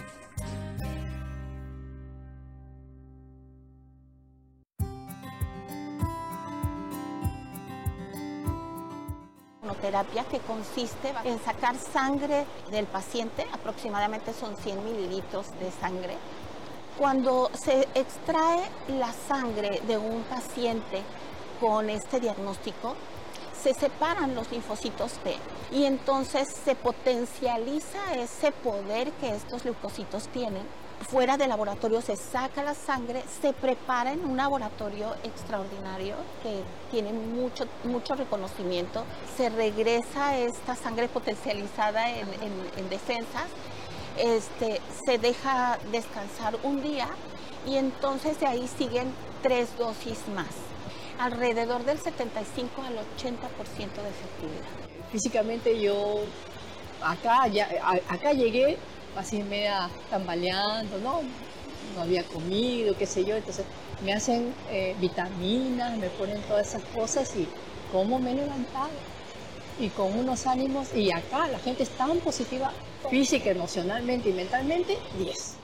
[10.03, 16.17] Que consiste en sacar sangre del paciente, aproximadamente son 100 mililitros de sangre.
[16.99, 21.03] Cuando se extrae la sangre de un paciente
[21.61, 22.95] con este diagnóstico,
[23.63, 25.37] se separan los linfocitos T
[25.71, 30.67] y entonces se potencializa ese poder que estos leucocitos tienen
[31.05, 37.13] fuera del laboratorio se saca la sangre, se prepara en un laboratorio extraordinario que tiene
[37.13, 39.05] mucho, mucho reconocimiento,
[39.37, 43.47] se regresa esta sangre potencializada en, defensas,
[44.19, 47.09] este, se deja descansar un día
[47.67, 49.13] y entonces de ahí siguen
[49.43, 50.55] tres dosis más,
[51.19, 52.99] alrededor del 75 al 80%
[53.77, 55.11] de efectividad.
[55.13, 56.21] Físicamente yo
[57.03, 57.69] acá, ya,
[58.09, 58.79] acá llegué
[59.17, 61.23] así media tambaleando, ¿no?
[61.95, 63.67] No había comido, qué sé yo, entonces
[64.01, 67.47] me hacen eh, vitaminas, me ponen todas esas cosas y
[67.93, 68.93] cómo me he levantado
[69.79, 72.73] y con unos ánimos y acá la gente es tan positiva
[73.11, 75.64] física, emocionalmente y mentalmente, 10.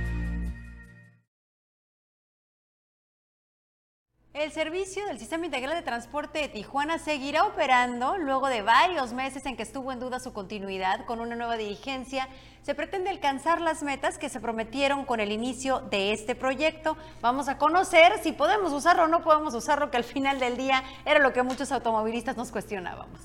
[4.41, 9.45] El servicio del Sistema Integral de Transporte de Tijuana seguirá operando luego de varios meses
[9.45, 12.27] en que estuvo en duda su continuidad con una nueva dirigencia.
[12.63, 16.97] Se pretende alcanzar las metas que se prometieron con el inicio de este proyecto.
[17.21, 20.83] Vamos a conocer si podemos usarlo o no podemos usarlo, que al final del día
[21.05, 23.21] era lo que muchos automovilistas nos cuestionábamos.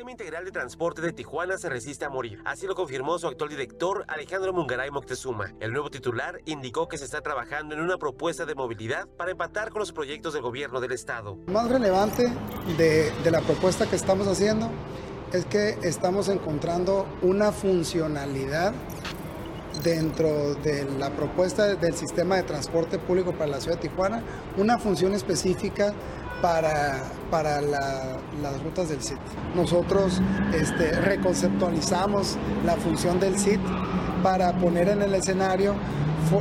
[0.00, 2.40] Sistema Integral de Transporte de Tijuana se resiste a morir.
[2.46, 5.52] Así lo confirmó su actual director, Alejandro Mungaray Moctezuma.
[5.60, 9.68] El nuevo titular indicó que se está trabajando en una propuesta de movilidad para empatar
[9.68, 11.36] con los proyectos del gobierno del Estado.
[11.46, 12.32] Lo más relevante
[12.78, 14.70] de, de la propuesta que estamos haciendo
[15.34, 18.72] es que estamos encontrando una funcionalidad
[19.84, 24.22] dentro de la propuesta del sistema de transporte público para la ciudad de Tijuana,
[24.56, 25.92] una función específica
[26.40, 29.18] para, para la- las rutas del SIT.
[29.54, 30.20] Nosotros
[30.54, 33.60] este, reconceptualizamos la función del SIT
[34.22, 35.74] para poner en el escenario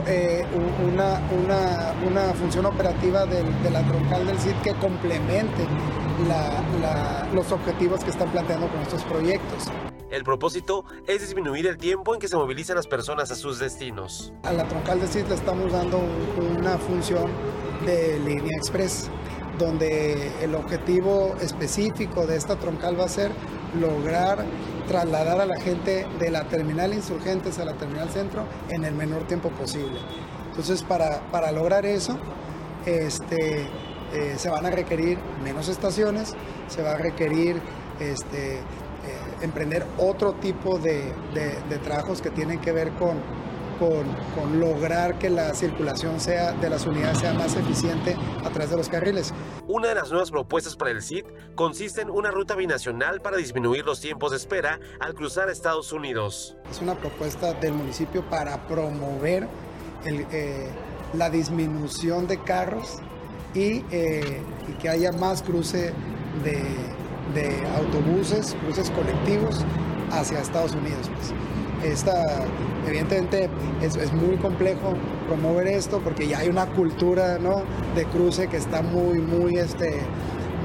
[0.07, 0.45] eh,
[0.87, 5.65] una, una, una función operativa del- de la troncal del SIT que complemente
[6.27, 9.65] la- la- los objetivos que están planteando con estos proyectos.
[10.11, 14.33] El propósito es disminuir el tiempo en que se movilizan las personas a sus destinos.
[14.43, 17.27] A la troncal de CIT le estamos dando un- una función
[17.85, 19.09] de línea express,
[19.59, 23.31] donde el objetivo específico de esta troncal va a ser
[23.79, 24.43] lograr
[24.87, 29.23] trasladar a la gente de la terminal Insurgentes a la terminal Centro en el menor
[29.27, 29.99] tiempo posible.
[30.49, 32.17] Entonces, para, para lograr eso,
[32.87, 33.67] este,
[34.13, 36.33] eh, se van a requerir menos estaciones,
[36.67, 37.61] se va a requerir
[37.99, 38.61] este, eh,
[39.41, 43.17] emprender otro tipo de, de- de trabajos que tienen que ver con,
[43.79, 48.69] con, con lograr que la circulación sea, de las unidades sea más eficiente a través
[48.69, 49.33] de los carriles.
[49.67, 53.85] Una de las nuevas propuestas para el CIT consiste en una ruta binacional para disminuir
[53.85, 56.57] los tiempos de espera al cruzar Estados Unidos.
[56.69, 59.47] Es una propuesta del municipio para promover
[60.05, 60.69] el, eh,
[61.13, 62.99] la disminución de carros
[63.53, 65.93] y, eh, y que haya más cruce
[66.43, 66.63] de,
[67.33, 69.65] de autobuses, cruces colectivos
[70.11, 71.09] hacia Estados Unidos.
[71.15, 71.33] pues.
[71.83, 72.43] Esta,
[72.87, 73.49] evidentemente
[73.81, 74.93] es, es muy complejo
[75.27, 77.63] promover esto porque ya hay una cultura ¿no?
[77.95, 80.01] de cruce que está muy, muy, este,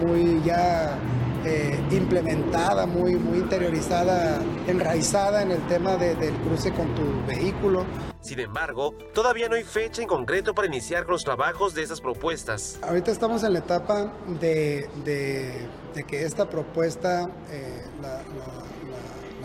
[0.04, 0.98] muy ya
[1.44, 7.84] eh, implementada, muy, muy interiorizada, enraizada en el tema de- del cruce con tu vehículo.
[8.20, 12.78] Sin embargo, todavía no hay fecha en concreto para iniciar los trabajos de estas propuestas.
[12.82, 18.22] Ahorita estamos en la etapa de, de- de que esta propuesta eh, la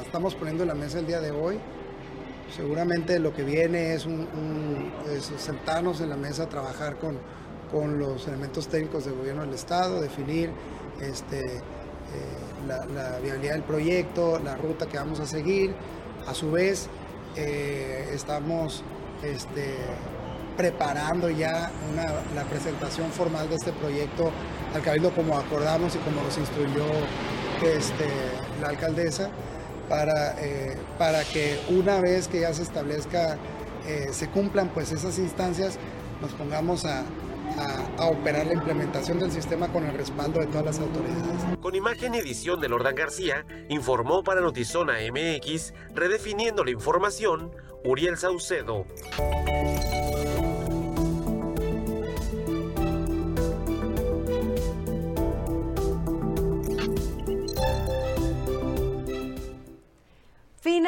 [0.09, 1.59] estamos poniendo en la mesa el día de hoy.
[2.55, 4.07] Seguramente lo que viene es,
[5.37, 7.19] sentarnos en la mesa trabajar con,
[7.71, 10.49] con los elementos técnicos del gobierno del Estado, definir
[10.99, 11.61] este, eh,
[12.67, 15.75] la, viabilidad del proyecto, la ruta que vamos a seguir.
[16.25, 16.87] A su vez,
[17.35, 18.83] eh, estamos
[19.21, 19.75] este,
[20.57, 21.69] preparando ya
[22.33, 24.31] la presentación formal de este proyecto
[24.73, 26.85] al Cabildo como acordamos y como nos instruyó
[27.61, 28.07] este,
[28.59, 29.29] la alcaldesa
[29.89, 33.37] para, eh, para que una vez que ya se establezca,
[33.87, 35.77] eh, se cumplan pues esas instancias,
[36.21, 40.65] nos pongamos a, a- a operar la implementación del sistema con el respaldo de todas
[40.65, 41.57] las autoridades.
[41.59, 47.51] Con imagen y edición de Lordan García, informó para Notizona MX, redefiniendo la información,
[47.83, 48.85] Uriel Saucedo.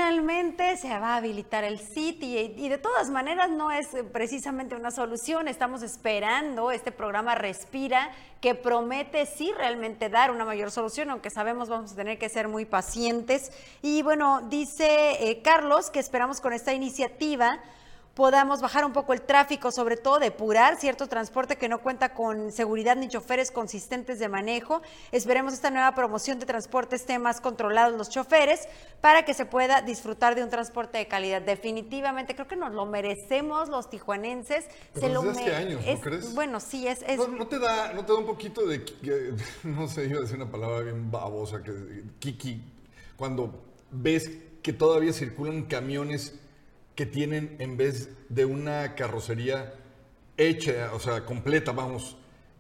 [0.02, 4.04] Finalmente se va a habilitar el SIT y, y de todas maneras no es eh,
[4.04, 5.48] precisamente una solución.
[5.48, 8.10] Estamos esperando este programa Respira
[8.42, 12.48] que promete sí realmente dar una mayor solución, aunque sabemos vamos a tener que ser
[12.48, 13.52] muy pacientes.
[13.84, 17.60] Y bueno, dice eh, Carlos que esperamos con esta iniciativa
[18.14, 22.52] podamos bajar un poco el tráfico, sobre todo depurar cierto transporte que no cuenta con
[22.52, 24.82] seguridad ni choferes consistentes de manejo.
[25.14, 28.68] Esperemos esta nueva promoción de transporte esté más controlados los choferes
[29.00, 31.42] para que se pueda disfrutar de un transporte de calidad.
[31.42, 34.66] Definitivamente creo que nos lo merecemos los tijuanenses.
[34.94, 36.36] Pero se lo hace me- años, ¿no es- crees?
[36.36, 37.04] Bueno, sí, es...
[37.08, 38.84] es- ¿No, no te da, ¿No te da un poquito de,
[39.64, 41.72] no sé, iba a decir una palabra bien babosa, que
[42.20, 42.62] kiki,
[43.16, 44.30] cuando ves
[44.62, 46.36] que todavía circulan camiones
[46.96, 49.74] que tienen, en vez de una carrocería
[50.38, 52.18] hecha, o sea, completa, vamos,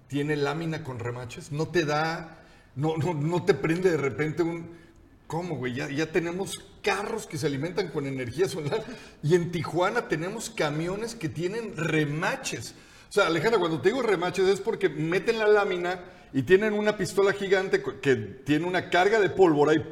[0.07, 1.51] tiene lámina con remaches?
[1.51, 2.43] ¿No te da,
[2.75, 4.79] no, no, no te prende de repente un...
[5.27, 5.75] ¿Cómo, güey?
[5.75, 8.83] Ya, ya tenemos carros que se alimentan con energía solar
[9.23, 12.75] y en Tijuana tenemos camiones que tienen remaches.
[13.09, 16.97] O sea, Alejandra, cuando te digo remaches es porque meten la lámina y tienen una
[16.97, 19.83] pistola gigante que tiene una carga de pólvora y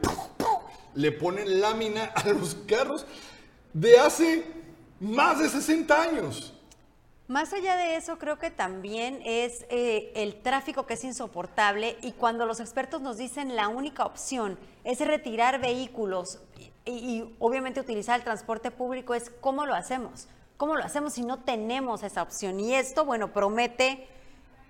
[0.96, 3.06] le ponen lámina a los carros
[3.74, 4.46] de hace
[5.00, 6.54] más de 60 años.
[7.28, 12.14] Más allá de eso, creo que también es eh, el tráfico que es insoportable y
[12.14, 16.40] cuando los expertos nos dicen la única opción es retirar vehículos
[16.86, 20.28] y, y obviamente utilizar el transporte público es cómo lo hacemos,
[20.58, 22.60] cómo lo hacemos si no tenemos esa opción.
[22.60, 24.08] Y esto, bueno, promete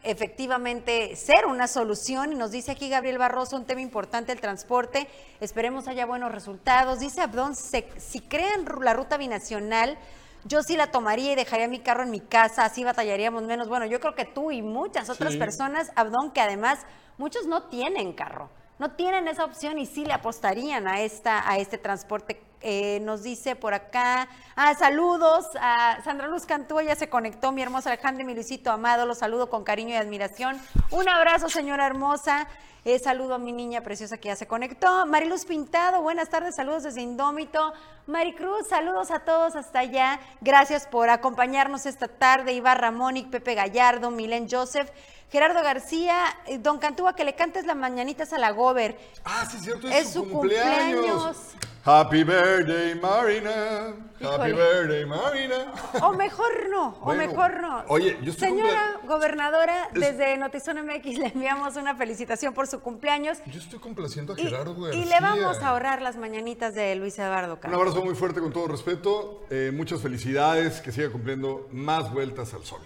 [0.03, 2.31] efectivamente ser una solución.
[2.33, 5.07] Y nos dice aquí Gabriel Barroso un tema importante el transporte.
[5.39, 6.99] Esperemos haya buenos resultados.
[6.99, 9.97] Dice Abdón se- si crean la ruta binacional
[10.45, 13.85] yo sí la tomaría y dejaría mi carro en mi casa así batallaríamos menos bueno
[13.85, 15.38] yo creo que tú y muchas otras Sí.
[15.38, 16.79] personas Abdón que además
[17.17, 21.57] muchos no tienen carro no tienen esa opción y sí le apostarían a esta a
[21.57, 27.07] este transporte Eh, nos dice por acá, ah, saludos a Sandra Luz Cantúa, ya se
[27.07, 30.59] conectó, mi hermosa Alejandra y mi Luisito Amado, los saludo con cariño y admiración.
[30.91, 32.49] Un abrazo, señora hermosa.
[32.85, 35.05] Eh, saludo a mi niña preciosa que ya se conectó.
[35.05, 37.73] Mariluz Pintado, buenas tardes, saludos desde Indómito.
[38.07, 40.19] Maricruz, saludos a todos hasta allá.
[40.41, 42.53] Gracias por acompañarnos esta tarde.
[42.53, 44.89] Ibarra Mónic, Pepe Gallardo, Milen Joseph.
[45.31, 46.15] Gerardo García,
[46.47, 48.97] eh, don Cantúa, que le cantes las mañanitas a la Gober.
[49.25, 50.95] Ah, sí, es cierto, es, Es su, su cumpleaños.
[50.95, 51.37] cumpleaños.
[51.85, 53.95] Happy birthday, Marina.
[54.21, 55.71] Happy birthday, Marina.
[56.01, 57.83] O mejor no, o Bueno, mejor no.
[57.87, 62.81] oye, yo estoy Señora gobernadora, Es- desde Notizón MX le enviamos una felicitación por su
[62.81, 65.05] cumpleaños Yo estoy complaciendo a y, Gerardo y García.
[65.05, 67.79] le vamos a ahorrar las mañanitas de Luis Eduardo Un Campos.
[67.79, 69.45] abrazo muy fuerte con todo respeto.
[69.49, 70.81] Eh, muchas felicidades.
[70.81, 72.81] Que siga cumpliendo más vueltas al sol.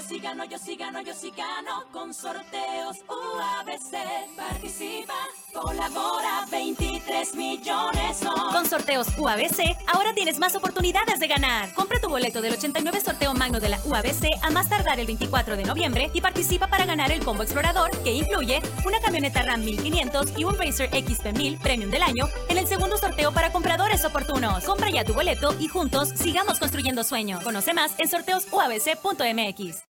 [0.09, 4.37] Sí gano, yo sí gano, yo sí gano con sorteos UABC.
[4.37, 5.15] Participa,
[5.53, 8.21] colabora, 23 millones.
[8.53, 11.75] Con sorteos UABC, ahora tienes más oportunidades de ganar.
[11.75, 15.57] Compra tu boleto del 89 sorteo magno de la UABC a más tardar el 24
[15.57, 20.39] de noviembre y participa para ganar el combo explorador que incluye una camioneta RAM 1500
[20.39, 24.63] y un Racer XP 1000 Premium del año en el segundo sorteo para compradores oportunos.
[24.63, 27.43] Compra ya tu boleto y juntos sigamos construyendo sueños.
[27.43, 29.96] Conoce más en sorteosuabc.mx.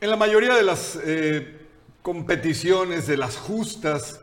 [0.00, 1.58] En la mayoría de las eh,
[2.00, 4.20] competiciones, de las justas,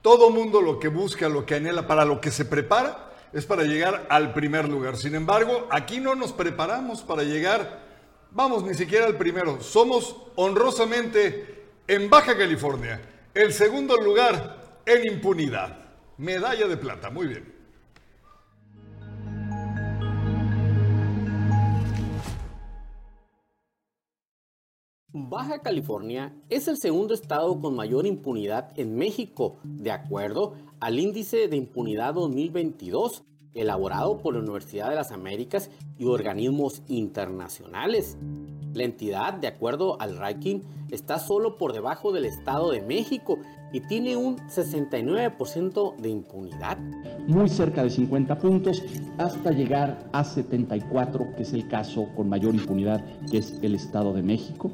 [0.00, 3.64] todo mundo lo que busca, lo que anhela, para lo que se prepara, es para
[3.64, 4.96] llegar al primer lugar.
[4.96, 7.80] Sin embargo, aquí no nos preparamos para llegar,
[8.30, 9.60] vamos, ni siquiera al primero.
[9.60, 12.98] Somos honrosamente en Baja California,
[13.34, 15.76] el segundo lugar en impunidad.
[16.16, 17.57] Medalla de plata, muy bien.
[25.38, 31.46] Baja California es el segundo estado con mayor impunidad en México, de acuerdo al índice
[31.46, 33.22] de impunidad 2022,
[33.54, 38.16] elaborado por la Universidad de las Américas y organismos internacionales.
[38.74, 43.38] La entidad, de acuerdo al ranking, está solo por debajo del Estado de México
[43.72, 46.78] y tiene un 69% de impunidad.
[47.28, 48.82] muy cerca de 50 puntos
[49.18, 54.12] hasta llegar a 74, que es el caso con mayor impunidad, que es el Estado
[54.14, 54.72] de México,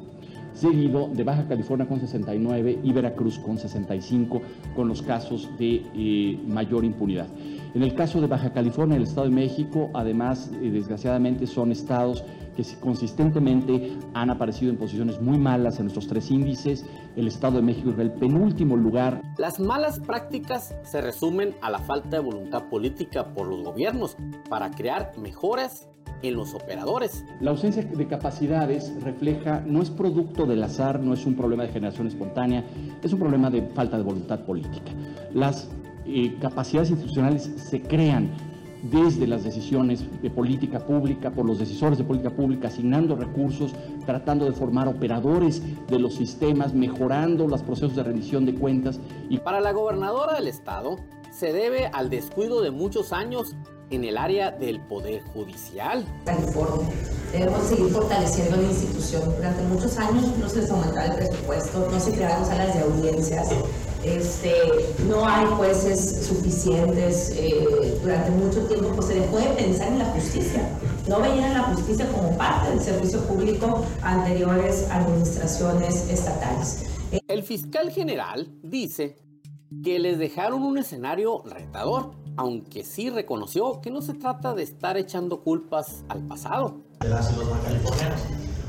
[0.54, 4.40] seguido de Baja California con 69 y Veracruz con 65,
[4.74, 7.26] con los casos de eh, mayor impunidad.
[7.74, 11.72] En el caso de Baja California y el Estado de México, además, eh, desgraciadamente, son
[11.72, 12.24] estados
[12.56, 16.86] que consistentemente han aparecido en posiciones muy malas en nuestros tres índices.
[17.16, 21.80] El Estado de México es el penúltimo lugar Las malas prácticas se resumen a la
[21.80, 24.16] falta de voluntad política por los gobiernos
[24.48, 25.88] para crear mejoras
[26.24, 27.24] en los operadores.
[27.40, 31.70] La ausencia de capacidades refleja, no es producto del azar, no es un problema de
[31.70, 32.64] generación espontánea,
[33.02, 34.90] es un problema de falta de voluntad política.
[35.32, 35.68] Las
[36.06, 38.30] eh, capacidades institucionales se crean
[38.90, 44.44] desde las decisiones de política pública, por los decisores de política pública, asignando recursos, tratando
[44.44, 49.00] de formar operadores de los sistemas, mejorando los procesos de rendición de cuentas.
[49.30, 50.98] Y para la gobernadora del estado,
[51.30, 53.56] se debe al descuido de muchos años
[53.90, 56.04] en el área del poder judicial.
[57.32, 59.22] Debemos seguir fortaleciendo la institución.
[59.36, 63.48] Durante muchos años no se les aumentaba el presupuesto, no se crearon salas de audiencias.
[64.04, 64.52] este,
[65.08, 70.04] no hay jueces suficientes, eh, durante mucho tiempo pues, se dejó de pensar en la
[70.06, 70.68] justicia,
[71.08, 76.84] no veían la justicia como parte del servicio público anteriores administraciones estatales.
[77.28, 79.16] El fiscal general dice
[79.82, 84.96] que les dejaron un escenario retador, aunque sí reconoció que no se trata de estar
[84.96, 86.76] echando culpas al pasado.
[87.00, 88.20] De las y los californianos.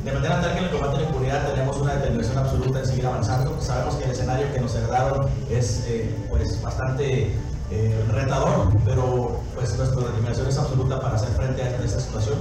[0.04, 2.86] De manera tal que en el combate a la impunidad tenemos una determinación absoluta en
[2.86, 3.60] seguir avanzando.
[3.60, 7.32] Sabemos que el escenario que nos heredaron es eh, pues, bastante
[7.72, 12.38] eh, retador, pero pues nuestra determinación es absoluta para hacer frente a esta situación.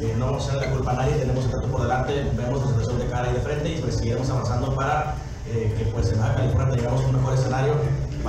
[0.00, 2.60] Eh, no vamos a echar la culpa a nadie, tenemos el trato por delante, vemos
[2.60, 5.14] la situación de cara y de frente y pues seguiremos avanzando para
[5.44, 7.74] que pues en Baja California tengamos un mejor escenario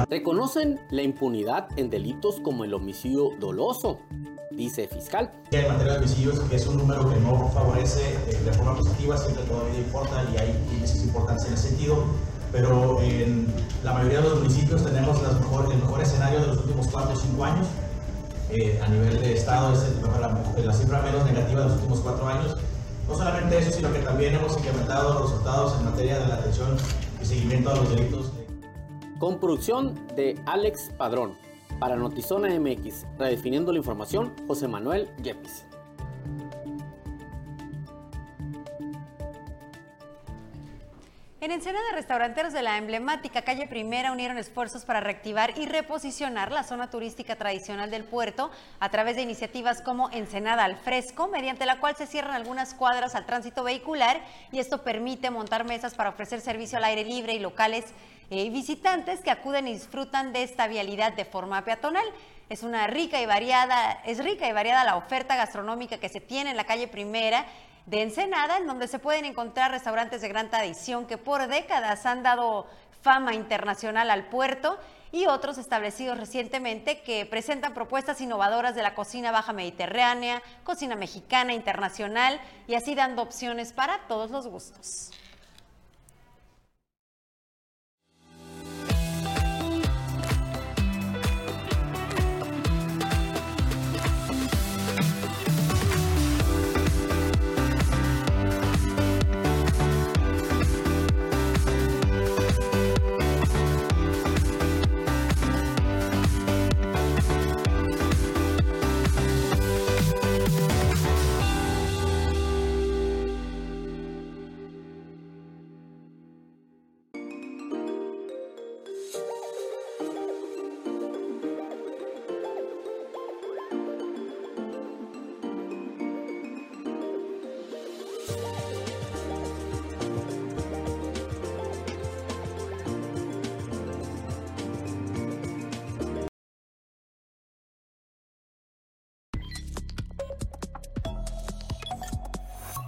[0.03, 3.99] Reconocen la impunidad en delitos como el homicidio doloso,
[4.51, 5.31] dice fiscal.
[5.51, 9.43] En materia de homicidios, es un número que no favorece eh, de forma positiva, siempre
[9.45, 12.03] todavía importa y hay índices importantes en ese sentido,
[12.51, 13.47] pero en
[13.83, 17.13] la mayoría de los municipios tenemos las mejor, el mejor escenario de los últimos 4
[17.13, 17.67] o 5 años.
[18.51, 19.85] Eh, a nivel de Estado es
[20.19, 22.57] la, la cifra menos negativa de los últimos 4 años.
[23.07, 26.75] No solamente eso, sino que también hemos incrementado los resultados en materia de la atención
[27.21, 28.34] y seguimiento a los delitos
[29.19, 31.37] con producción de Alex Padrón.
[31.79, 35.65] Para Notizona MX, redefiniendo la información, José Manuel Yepes.
[41.45, 46.63] En Ensenada, restauranteros de la emblemática calle Primera unieron esfuerzos para reactivar y reposicionar la
[46.63, 51.79] zona turística tradicional del puerto a través de iniciativas como Ensenada al Fresco, mediante la
[51.79, 54.21] cual se cierran algunas cuadras al tránsito vehicular
[54.51, 57.85] y esto permite montar mesas para ofrecer servicio al aire libre y locales
[58.31, 62.07] eh, visitantes que acuden y disfrutan de esta vialidad de forma peatonal.
[62.49, 66.49] Es una rica y variada, es rica y variada la oferta gastronómica que se tiene
[66.49, 67.45] en la calle Primera
[67.85, 72.23] de Ensenada, en donde se pueden encontrar restaurantes de gran tradición que por décadas han
[72.23, 72.67] dado
[73.01, 74.79] fama internacional al puerto
[75.11, 81.53] y otros establecidos recientemente que presentan propuestas innovadoras de la cocina baja mediterránea, cocina mexicana
[81.53, 85.11] internacional y así dando opciones para todos los gustos.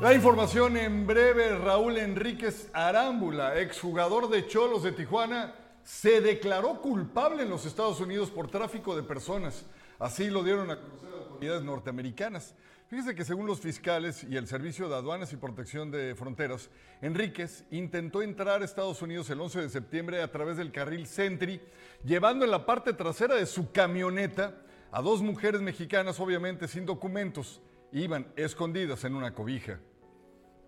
[0.08, 5.54] La información en breve, Raúl Enríquez Arámbula, exjugador de Cholos de Tijuana,
[5.84, 9.66] se declaró culpable en los Estados Unidos por tráfico de personas.
[10.00, 12.56] Así lo dieron a conocer autoridades norteamericanas.
[12.88, 16.70] Fíjese que según los fiscales y el Servicio de Aduanas y Protección de Fronteras,
[17.02, 21.60] Enríquez intentó entrar a Estados Unidos el 11 de septiembre a través del carril Sentry,
[22.06, 24.56] llevando en la parte trasera de su camioneta
[24.90, 27.60] a dos mujeres mexicanas, obviamente sin documentos
[27.92, 29.82] iban escondidas en una cobija.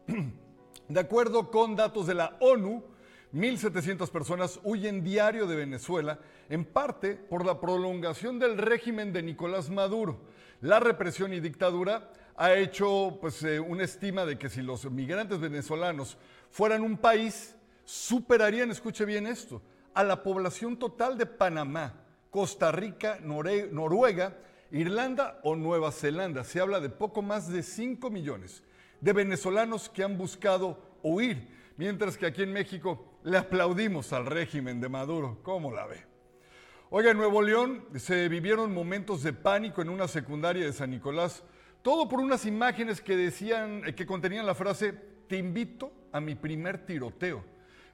[0.87, 2.83] De acuerdo con datos de la ONU,
[3.33, 9.69] 1.700 personas huyen diario de Venezuela, en parte por la prolongación del régimen de Nicolás
[9.69, 10.19] Maduro.
[10.61, 15.39] La represión y dictadura ha hecho pues, eh, una estima de que si los migrantes
[15.39, 16.17] venezolanos
[16.49, 17.55] fueran un país,
[17.85, 19.61] superarían, escuche bien esto,
[19.93, 21.93] a la población total de Panamá,
[22.31, 24.37] Costa Rica, Noruega
[24.71, 26.43] Irlanda o Nueva Zelanda.
[26.43, 28.63] Se habla de poco más de 5 millones
[29.01, 31.47] de venezolanos que han buscado huir,
[31.77, 35.39] mientras que aquí en México le aplaudimos al régimen de Maduro.
[35.43, 36.05] ¿Cómo la ve?
[36.89, 41.43] Oiga, en Nuevo León se vivieron momentos de pánico en una secundaria de San Nicolás,
[41.81, 44.93] todo por unas imágenes que decían, que contenían la frase,
[45.27, 47.43] te invito a mi primer tiroteo.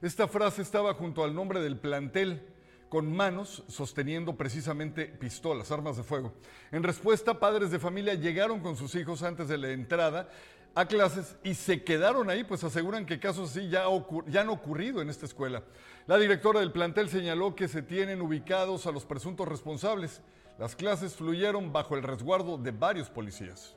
[0.00, 2.42] Esta frase estaba junto al nombre del plantel
[2.88, 6.32] con manos sosteniendo precisamente pistolas, armas de fuego.
[6.70, 10.28] En respuesta, padres de familia llegaron con sus hijos antes de la entrada
[10.76, 13.84] a clases y se quedaron ahí, pues aseguran que casos así ya,
[14.26, 15.62] ya han ocurrido en esta escuela.
[16.06, 20.20] La directora del plantel señaló que se tienen ubicados a los presuntos responsables.
[20.58, 23.74] Las clases fluyeron bajo el resguardo de varios policías.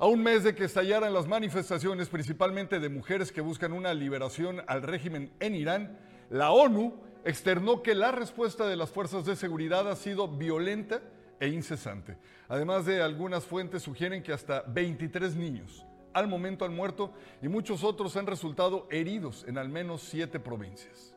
[0.00, 4.62] A un mes de que estallaran las manifestaciones, principalmente de mujeres que buscan una liberación
[4.66, 9.88] al régimen en Irán, la ONU externó que la respuesta de las fuerzas de seguridad
[9.88, 11.00] ha sido violenta
[11.40, 12.16] e incesante.
[12.48, 17.12] Además de algunas fuentes sugieren que hasta 23 niños al momento han muerto
[17.42, 21.14] y muchos otros han resultado heridos en al menos siete provincias.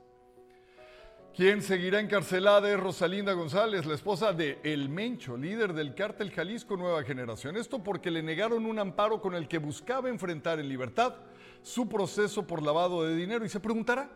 [1.34, 6.76] Quien seguirá encarcelada es Rosalinda González, la esposa de El Mencho, líder del cártel Jalisco
[6.76, 7.56] Nueva Generación.
[7.56, 11.16] Esto porque le negaron un amparo con el que buscaba enfrentar en libertad
[11.62, 13.46] su proceso por lavado de dinero.
[13.46, 14.10] Y se preguntará,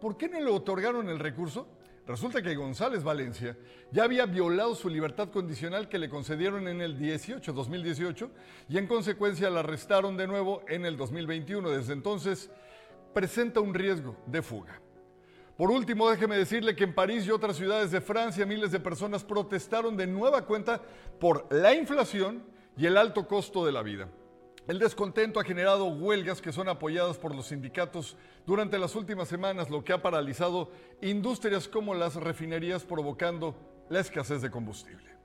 [0.00, 1.66] ¿por qué no le otorgaron el recurso?
[2.06, 3.56] Resulta que González Valencia
[3.92, 8.30] ya había violado su libertad condicional que le concedieron en el 18, 2018,
[8.68, 11.70] y en consecuencia la arrestaron de nuevo en el 2021.
[11.70, 12.50] Desde entonces
[13.14, 14.80] presenta un riesgo de fuga.
[15.56, 19.22] Por último, déjeme decirle que en París y otras ciudades de Francia miles de personas
[19.24, 20.80] protestaron de nueva cuenta
[21.20, 22.42] por la inflación
[22.76, 24.08] y el alto costo de la vida.
[24.70, 28.16] El descontento ha generado huelgas que son apoyadas por los sindicatos
[28.46, 30.70] durante las últimas semanas, lo que ha paralizado
[31.02, 33.56] industrias como las refinerías, provocando
[33.88, 35.19] la escasez de combustible.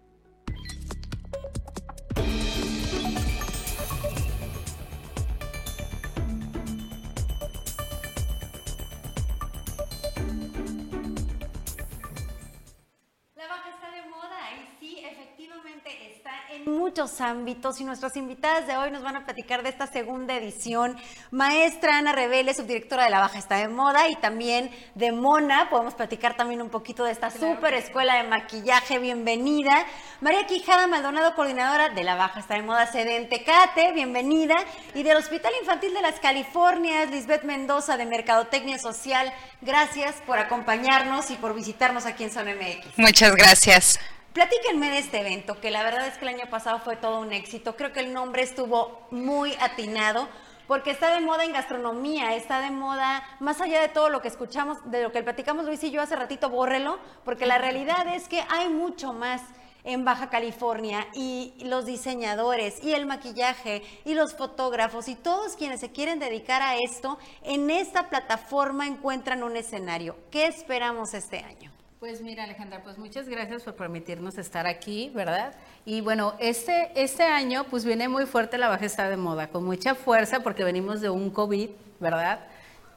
[16.95, 20.95] Muchos ámbitos y nuestras invitadas de hoy nos van a platicar de esta segunda edición.
[21.29, 25.69] Maestra Ana Revele, subdirectora de La Baja está de moda y también de Mona.
[25.69, 28.97] Podemos platicar también un poquito de esta súper escuela de maquillaje.
[28.99, 29.85] Bienvenida.
[30.21, 33.91] María Quijada Maldonado, coordinadora de La Baja está de moda sede en Tecate.
[33.91, 34.55] Bienvenida.
[34.93, 39.33] Y del Hospital Infantil de las Californias, Lisbeth Mendoza de Mercadotecnia Social.
[39.59, 42.97] Gracias por acompañarnos y por visitarnos aquí en Zona MX.
[42.97, 43.99] Muchas gracias.
[44.36, 47.31] Platíquenme de este evento, que la verdad es que el año pasado fue todo un
[47.31, 47.77] éxito.
[47.77, 50.27] Creo que el nombre estuvo muy atinado,
[50.67, 54.27] porque está de moda en gastronomía, está de moda, más allá de todo lo que
[54.27, 58.27] escuchamos, de lo que platicamos Luis y yo hace ratito, bórrelo, porque la realidad es
[58.27, 59.41] que hay mucho más
[59.86, 65.79] en Baja California y los diseñadores y el maquillaje y los fotógrafos y todos quienes
[65.79, 70.17] se quieren dedicar a esto, en esta plataforma encuentran un escenario.
[70.29, 71.74] ¿Qué esperamos este año?
[72.05, 75.55] Pues mira, Alejandra, pues muchas gracias por permitirnos estar aquí, ¿verdad?
[75.85, 79.65] Y bueno, este, este año pues viene muy fuerte la baja está de moda, con
[79.65, 82.41] mucha fuerza porque venimos de un COVID, ¿verdad?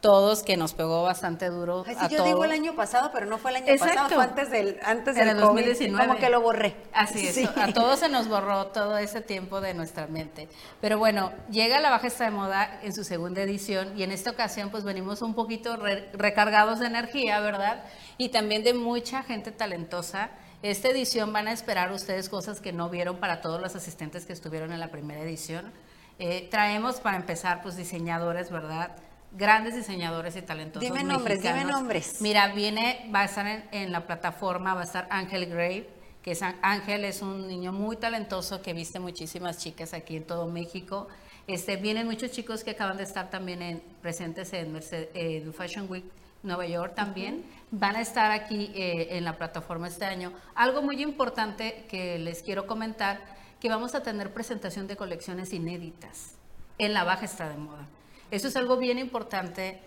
[0.01, 2.29] Todos que nos pegó bastante duro Ay, sí, a yo todos.
[2.29, 3.95] digo el año pasado, pero no fue el año Exacto.
[3.95, 5.47] pasado, fue antes del, antes En del el COVID.
[5.65, 6.07] 2019.
[6.07, 6.77] Como que lo borré.
[6.93, 7.49] Así es, Sí.
[7.57, 10.49] a todos se nos borró todo ese tiempo de nuestra mente.
[10.81, 14.31] Pero bueno, llega la Baja Está de Moda en su segunda edición y en esta
[14.31, 17.83] ocasión pues venimos un poquito re- recargados de energía, ¿verdad?
[18.19, 20.31] Y también de mucha gente talentosa.
[20.63, 24.33] Esta edición van a esperar ustedes cosas que no vieron para todos los asistentes que
[24.33, 25.73] estuvieron en la primera edición.
[26.21, 28.93] Eh, traemos para empezar pues diseñadores, ¿verdad?
[29.33, 32.21] Grandes diseñadores y talentosos Dime nombres, dime nombres.
[32.23, 35.89] Mira, viene, va a estar en, en la plataforma, va a estar Ángel Grave,
[36.23, 40.47] que es Ángel es un niño muy talentoso que viste muchísimas chicas aquí en todo
[40.47, 41.09] México.
[41.47, 45.87] Este, vienen muchos chicos que acaban de estar también en, presentes en Merced- eh, Fashion
[45.91, 46.05] Week
[46.43, 47.45] Nueva York también.
[47.71, 50.33] Van a estar aquí eh, en la plataforma este año.
[50.55, 53.21] Algo muy importante que les quiero comentar,
[53.61, 56.35] que vamos a tener presentación de colecciones inéditas
[56.79, 57.87] en la baja está de moda.
[58.31, 59.81] Eso es algo bien importante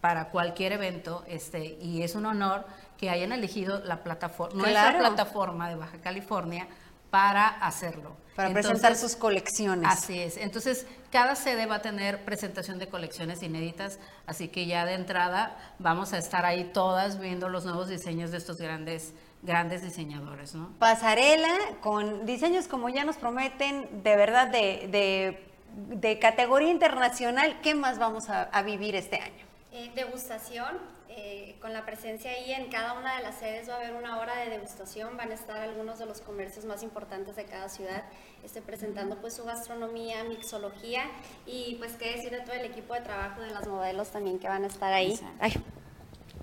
[0.00, 2.66] para cualquier evento este, y es un honor
[2.98, 6.68] que hayan elegido la plataforma, nuestra plataforma de Baja California
[7.10, 8.16] para hacerlo.
[8.34, 9.88] Para Entonces, presentar sus colecciones.
[9.88, 10.36] Así es.
[10.36, 15.56] Entonces, cada sede va a tener presentación de colecciones inéditas, así que ya de entrada
[15.78, 20.70] vamos a estar ahí todas viendo los nuevos diseños de estos grandes, grandes diseñadores, ¿no?
[20.80, 27.60] Pasarela con diseños como ya nos prometen, de verdad, de, de- de categoría internacional.
[27.62, 29.44] ¿Qué más vamos a, a vivir este año?
[29.72, 33.76] Eh, degustación, eh, con la presencia ahí en cada una de las sedes va a
[33.76, 37.44] haber una hora de degustación, van a estar algunos de los comercios más importantes de
[37.44, 38.02] cada ciudad
[38.42, 41.04] este, presentando pues su gastronomía, mixología
[41.46, 44.48] y pues qué decir de todo el equipo de trabajo de las modelos también que
[44.48, 45.18] van a estar ahí.
[45.40, 45.52] Ay,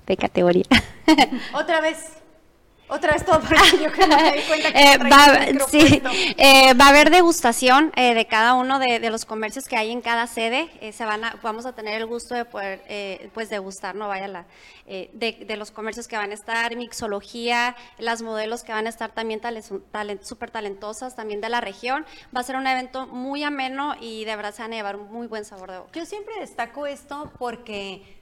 [0.08, 0.66] de categoría.
[1.54, 2.22] Otra vez.
[2.94, 6.02] Otra vez todo porque yo creo que me di cuenta que Eh, no va, sí,
[6.38, 9.92] eh, va a haber degustación eh, de cada uno de, de los comercios que hay
[9.92, 10.70] en cada sede.
[10.82, 14.10] Eh, se van a, vamos a tener el gusto de poder eh, pues degustar, no
[14.10, 14.46] vaya la,
[14.88, 18.90] eh, de, de los comercios que van a estar, mixología, las modelos que van a
[18.90, 19.40] estar también
[20.22, 22.06] súper talentosas, también de la región.
[22.36, 25.10] Va a ser un evento muy ameno y de verdad se van a llevar un
[25.10, 25.92] muy buen sabor de boca.
[25.94, 28.20] Yo siempre destaco esto porque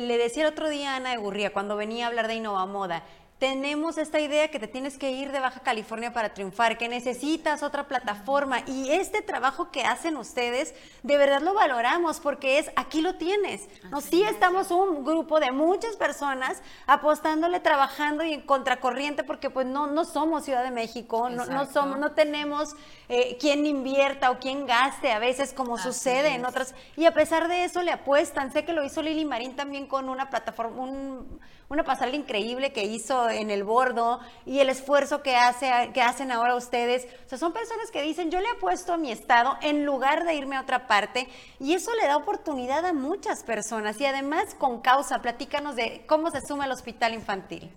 [0.00, 2.66] le decía el otro día a Ana de Gurría cuando venía a hablar de Innova
[2.66, 3.04] Moda,
[3.42, 7.64] tenemos esta idea que te tienes que ir de Baja California para triunfar, que necesitas
[7.64, 13.00] otra plataforma y este trabajo que hacen ustedes, de verdad lo valoramos porque es aquí
[13.00, 13.68] lo tienes.
[13.90, 19.66] No, sí estamos un grupo de muchas personas apostándole, trabajando y en contracorriente porque pues
[19.66, 22.76] no, no somos Ciudad de México, no, no somos, no tenemos
[23.08, 26.76] eh, quien invierta o quien gaste a veces como sucede en otras.
[26.96, 28.52] Y a pesar de eso le apuestan.
[28.52, 31.40] Sé que lo hizo Lili Marín también con una plataforma, un,
[31.72, 36.30] una pasarela increíble que hizo en el bordo y el esfuerzo que, hace, que hacen
[36.30, 37.08] ahora ustedes.
[37.36, 40.60] Son personas que dicen, yo le apuesto a mi estado en lugar de irme a
[40.60, 45.22] otra parte y eso le da oportunidad a muchas personas y además con causa.
[45.22, 47.70] Platícanos de cómo se suma el hospital infantil.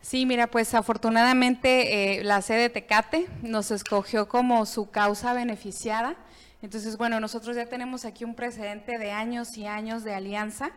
[0.00, 6.16] Sí, mira, pues afortunadamente eh, la sede Tecate nos escogió como su causa beneficiada.
[6.62, 10.72] Entonces, bueno, nosotros ya tenemos aquí un precedente de años y años de alianza.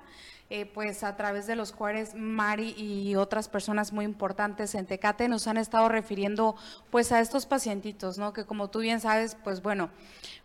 [0.52, 5.28] Eh, pues a través de los cuales Mari y otras personas muy importantes en Tecate
[5.28, 6.56] nos han estado refiriendo
[6.92, 8.32] pues a estos pacientitos, ¿no?
[8.32, 9.90] Que como tú bien sabes, pues bueno,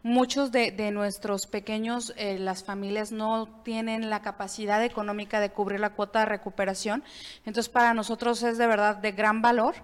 [0.02, 5.90] muchos de, nuestros pequeños, eh, las familias no tienen la capacidad económica de cubrir la
[5.90, 7.04] cuota de recuperación,
[7.44, 9.74] entonces para nosotros es de verdad de gran valor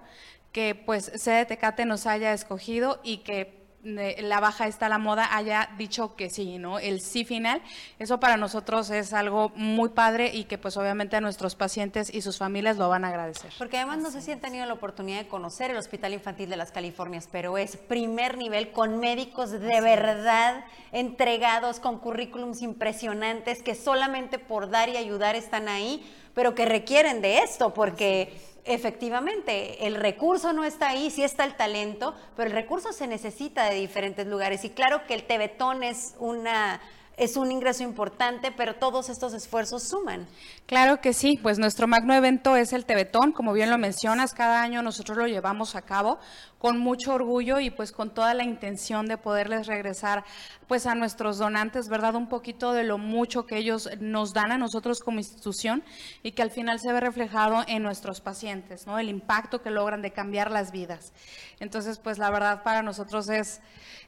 [0.50, 5.70] que pues Sede Tecate nos haya escogido y que la baja está la moda haya
[5.78, 6.78] dicho que sí, ¿no?
[6.78, 7.62] El sí final,
[7.98, 12.20] eso para nosotros es algo muy padre y que pues obviamente a nuestros pacientes y
[12.22, 13.52] sus familias lo van a agradecer.
[13.58, 16.56] Porque además no sé si han tenido la oportunidad de conocer el Hospital Infantil de
[16.56, 23.74] las Californias, pero es primer nivel con médicos de verdad entregados con currículums impresionantes que
[23.74, 29.94] solamente por dar y ayudar están ahí, pero que requieren de esto porque efectivamente, el
[29.94, 34.26] recurso no está ahí, sí está el talento, pero el recurso se necesita de diferentes
[34.26, 34.64] lugares.
[34.64, 36.80] Y claro que el Tebetón es una
[37.16, 40.26] es un ingreso importante, pero todos estos esfuerzos suman.
[40.66, 44.60] Claro que sí, pues nuestro magno evento es el Tebetón, como bien lo mencionas, cada
[44.60, 46.18] año nosotros lo llevamos a cabo
[46.58, 50.24] con mucho orgullo y pues con toda la intención de poderles regresar
[50.66, 52.14] pues a nuestros donantes, ¿verdad?
[52.14, 55.84] Un poquito de lo mucho que ellos nos dan a nosotros como institución
[56.22, 58.98] y que al final se ve reflejado en nuestros pacientes, ¿no?
[58.98, 61.12] El impacto que logran de cambiar las vidas.
[61.60, 63.60] Entonces, pues la verdad para nosotros es,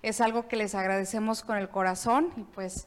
[0.03, 2.87] es algo que les agradecemos con el corazón y pues...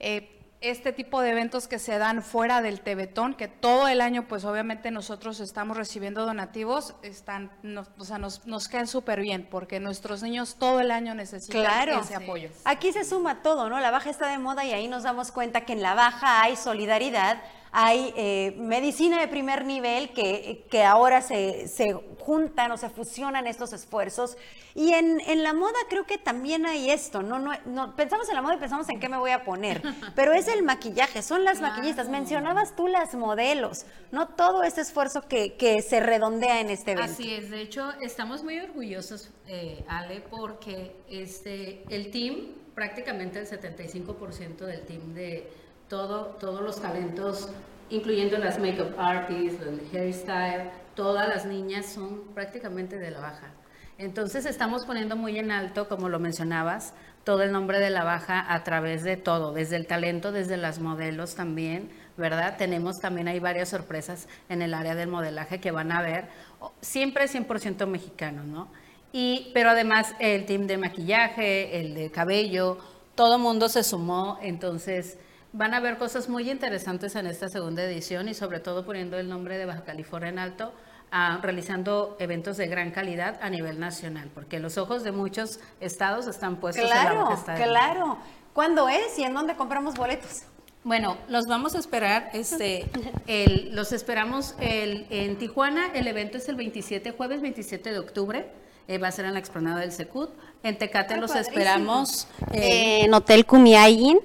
[0.00, 0.30] Eh,
[0.60, 4.44] este tipo de eventos que se dan fuera del Tebetón, que todo el año, pues
[4.44, 7.50] obviamente nosotros estamos recibiendo donativos, están,
[7.98, 12.14] o sea, nos, nos caen súper bien, porque nuestros niños todo el año necesitan ese
[12.14, 12.48] apoyo.
[12.64, 13.78] Aquí se suma todo, ¿no?
[13.80, 16.56] La baja está de moda y ahí nos damos cuenta que en la baja hay
[16.56, 17.42] solidaridad,
[17.76, 23.48] hay eh, medicina de primer nivel que, que ahora se, se, juntan o se fusionan
[23.48, 24.36] estos esfuerzos.
[24.76, 27.40] Y en, en, la moda creo que también hay esto, ¿no?
[27.40, 29.82] No, no Pensamos en la moda y pensamos en qué me voy a poner,
[30.14, 32.08] pero es el maquillaje, son las maquillistas.
[32.08, 34.28] Mencionabas tú las modelos, ¿no?
[34.28, 37.12] Todo este esfuerzo que, que se redondea en este evento.
[37.12, 43.48] Así es, de hecho, estamos muy orgullosos, eh, Ale, porque este, el team, prácticamente el
[43.48, 47.48] 75% del team de todo, todos los talentos,
[47.90, 53.52] incluyendo las makeup artists, el hairstyle, todas las niñas son prácticamente de la baja.
[53.96, 58.52] Entonces estamos poniendo muy en alto, como lo mencionabas, todo el nombre de la baja
[58.52, 62.56] a través de todo, desde el talento, desde las modelos también, ¿verdad?
[62.58, 66.28] Tenemos también hay varias sorpresas en el área del modelaje que van a ver,
[66.80, 68.68] siempre 100% mexicano, ¿no?
[69.12, 72.78] Y, pero además el team de maquillaje, el de cabello,
[73.14, 75.18] todo mundo se sumó, entonces
[75.56, 79.28] Van a ver cosas muy interesantes en esta segunda edición y sobre todo poniendo el
[79.28, 80.72] nombre de Baja California en alto,
[81.12, 86.26] ah, realizando eventos de gran calidad a nivel nacional, porque los ojos de muchos estados
[86.26, 88.18] están puestos claro, en la Baja Claro,
[88.52, 90.42] ¿cuándo es y en dónde compramos boletos?
[90.82, 92.90] Bueno, los vamos a esperar, este,
[93.70, 98.50] los esperamos en Tijuana, el evento es el 27, jueves 27 de octubre,
[98.86, 100.30] eh, va a ser en la explanada del Secut.
[100.62, 102.28] En Tecate los esperamos.
[102.52, 104.18] Eh, en Hotel Cumiayin,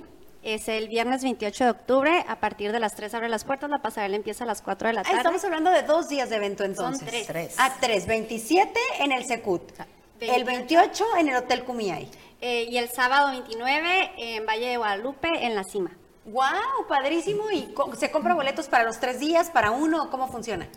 [0.43, 3.81] es el viernes 28 de octubre, a partir de las 3 abre las puertas, la
[3.81, 5.17] pasarela empieza a las 4 de la tarde.
[5.17, 7.09] estamos hablando de dos días de evento entonces.
[7.09, 7.55] Son tres.
[7.57, 8.07] Ah, tres.
[8.07, 9.71] 27 en el Secut,
[10.19, 12.09] el 28 en el Hotel Cumiay.
[12.41, 15.91] Eh, y el sábado 29 en Valle de Guadalupe, en la cima.
[16.25, 16.87] ¡Wow!
[16.87, 17.51] Padrísimo.
[17.51, 20.09] ¿Y se compra boletos para los tres días, para uno?
[20.09, 20.69] ¿Cómo funciona?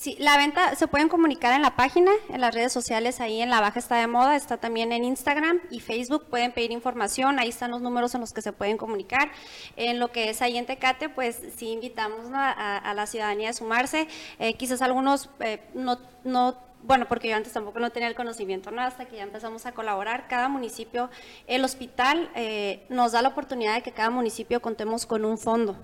[0.00, 3.50] Sí, la venta se pueden comunicar en la página, en las redes sociales, ahí en
[3.50, 7.50] La Baja está de moda, está también en Instagram y Facebook, pueden pedir información, ahí
[7.50, 9.30] están los números en los que se pueden comunicar.
[9.76, 14.08] En lo que es ahí en Tecate, pues sí invitamos a, la ciudadanía a sumarse,
[14.38, 18.70] eh, quizás algunos eh, no, no bueno, porque yo antes tampoco no tenía el conocimiento,
[18.70, 18.80] ¿no?
[18.80, 21.10] Hasta que ya empezamos a colaborar, cada municipio,
[21.46, 25.76] el hospital eh, nos da la oportunidad de que cada municipio contemos con un fondo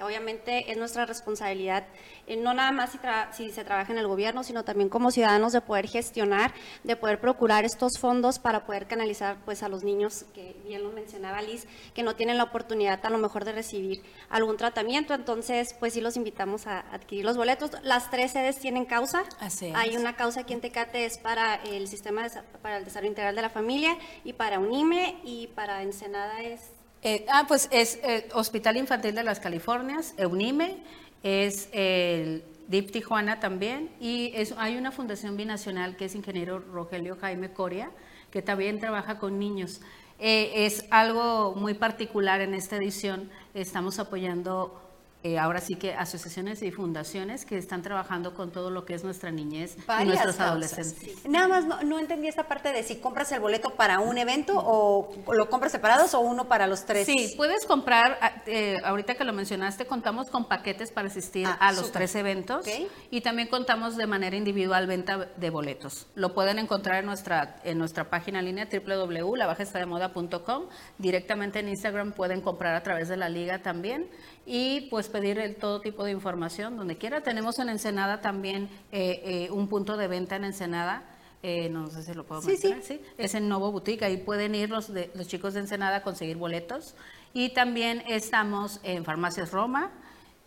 [0.00, 1.86] Obviamente es nuestra responsabilidad,
[2.26, 2.98] eh, no nada más si,
[3.32, 6.52] si se trabaja en el gobierno, sino también como ciudadanos de poder gestionar,
[6.84, 10.90] de poder procurar estos fondos para poder canalizar pues a los niños, que bien lo
[10.92, 15.14] mencionaba Liz, que no tienen la oportunidad a lo mejor de recibir algún tratamiento.
[15.14, 17.70] Entonces, pues sí los invitamos a adquirir los boletos.
[17.82, 19.24] Las tres sedes tienen causa.
[19.40, 19.74] Así es.
[19.74, 23.34] Hay una causa aquí en Tecate, es para el Sistema de para el Desarrollo Integral
[23.34, 28.28] de la Familia y para UNIME y para Ensenada es Eh, ah, pues es eh,
[28.34, 30.82] Hospital Infantil de las Californias, EUNIME,
[31.22, 37.16] es el DIP Tijuana también, y es, hay una fundación binacional que es ingeniero Rogelio
[37.20, 37.90] Jaime Coria,
[38.30, 39.80] que también trabaja con niños.
[40.18, 44.85] Eh, es algo muy particular en esta edición, estamos apoyando
[45.26, 49.02] eh, ahora sí que asociaciones y fundaciones que están trabajando con todo lo que es
[49.02, 50.40] nuestra niñez y nuestros causas.
[50.40, 51.28] adolescentes.
[51.28, 54.52] Nada más no, no entendí esta parte de si compras el boleto para un evento
[54.56, 57.06] o lo compras separados o uno para los tres.
[57.06, 61.56] Sí, puedes comprar, ah, eh, ahorita que lo mencionaste, contamos con paquetes para asistir Ah,
[61.60, 62.64] a los tres eventos
[63.10, 66.06] y también contamos de manera individual venta de boletos.
[66.14, 70.66] Lo pueden encontrar en nuestra, en nuestra página en línea www.labajestademoda.com.
[70.98, 74.08] Directamente en Instagram pueden comprar a través de la liga también
[74.46, 77.22] y pues pedir el, todo tipo de información donde quiera.
[77.22, 81.02] Tenemos en Ensenada también eh, eh, un punto de venta en Ensenada.
[81.42, 83.00] eh, no sé si lo puedo Sí, mencionar, sí.
[83.18, 86.36] Es en Novo Boutique, ahí pueden ir los, de, los chicos de Ensenada a conseguir
[86.36, 86.94] boletos.
[87.34, 89.90] Y también estamos en Farmacias Roma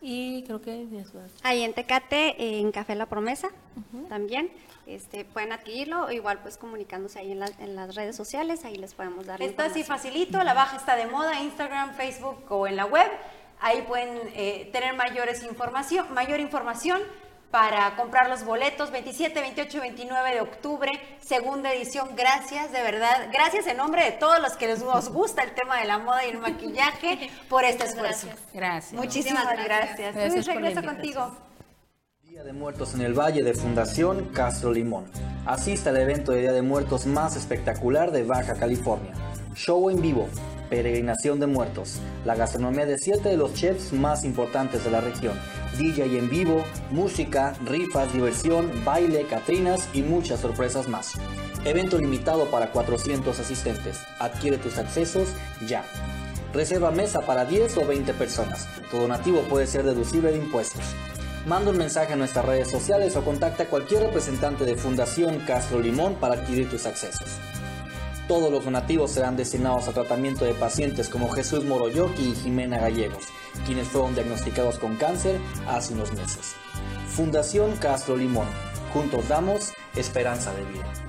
[0.02, 0.88] y creo que...
[1.44, 3.50] Ahí en Tecate, en Café La Promesa,
[4.08, 4.50] también.
[4.88, 8.76] Este, pueden adquirirlo, o igual pues comunicándose ahí en, la- en las redes sociales, ahí
[8.76, 12.76] les podemos dar Está así facilito, la baja está de moda, Instagram, Facebook o en
[12.76, 13.08] la web.
[13.60, 17.02] Ahí pueden eh, tener mayores información, mayor información
[17.52, 22.10] para comprar los boletos 27, 28 y 29 de octubre, segunda edición.
[22.16, 23.30] Gracias, de verdad.
[23.34, 26.26] Gracias en nombre de todos los que les nos gusta el tema de la moda
[26.26, 28.28] y el maquillaje por este esfuerzo.
[28.54, 28.94] Gracias.
[28.94, 29.98] Muchísimas gracias.
[29.98, 31.36] Gracias Luis, regreso contigo.
[32.22, 35.06] Día de Muertos en el Valle de Fundación Castro Limón.
[35.46, 39.14] Asista al evento de Día de Muertos más espectacular de Baja California.
[39.56, 40.30] Show en vivo,
[40.70, 45.34] peregrinación de muertos, la gastronomía de siete de los chefs más importantes de la región,
[45.78, 51.14] DJ en vivo, música, rifas, diversión, baile, catrinas y muchas sorpresas más.
[51.66, 54.00] Evento limitado para 400 asistentes.
[54.20, 55.30] Adquiere tus accesos
[55.68, 55.84] ya.
[56.54, 58.68] Reserva mesa para 10 o 20 personas.
[58.90, 60.84] Tu donativo puede ser deducible de impuestos.
[61.46, 65.80] Manda un mensaje a nuestras redes sociales o contacta a cualquier representante de Fundación Castro
[65.80, 67.28] Limón para adquirir tus accesos.
[68.30, 73.24] Todos los donativos serán destinados a tratamiento de pacientes como Jesús Moroyoki y Jimena Gallegos,
[73.66, 76.54] quienes fueron diagnosticados con cáncer hace unos meses.
[77.08, 78.46] Fundación Castro Limón.
[78.94, 81.09] Juntos damos esperanza de vida.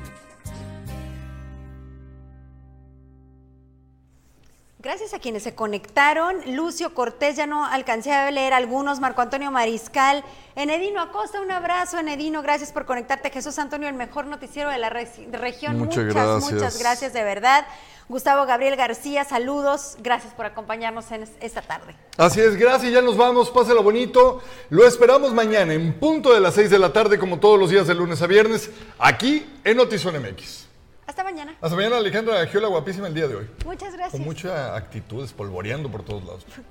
[4.83, 6.37] Gracias a quienes se conectaron.
[6.57, 8.99] Lucio Cortés, ya no alcancé a leer algunos.
[8.99, 10.25] Marco Antonio Mariscal.
[10.57, 12.41] Enedino Acosta, un abrazo, Enedino.
[12.41, 13.29] Gracias por conectarte.
[13.29, 15.77] Jesús Antonio, el mejor noticiero de la re- región.
[15.79, 16.53] Muchas muchas, gracias.
[16.53, 17.67] muchas gracias, de verdad.
[18.09, 19.97] Gustavo Gabriel García, saludos.
[20.01, 21.95] Gracias por acompañarnos en es- esta tarde.
[22.17, 24.43] Así es, gracias, ya nos vamos, pásalo bonito.
[24.71, 27.87] Lo esperamos mañana en punto de las 6 de la tarde, como todos los días
[27.87, 30.70] de lunes a viernes, aquí en Notizón MX.
[31.11, 31.57] Hasta mañana.
[31.61, 33.51] Hasta mañana, Alejandra Giola, guapísima el día de hoy.
[33.65, 34.13] Muchas gracias.
[34.13, 36.47] Con mucha actitud, espolvoreando por todos lados.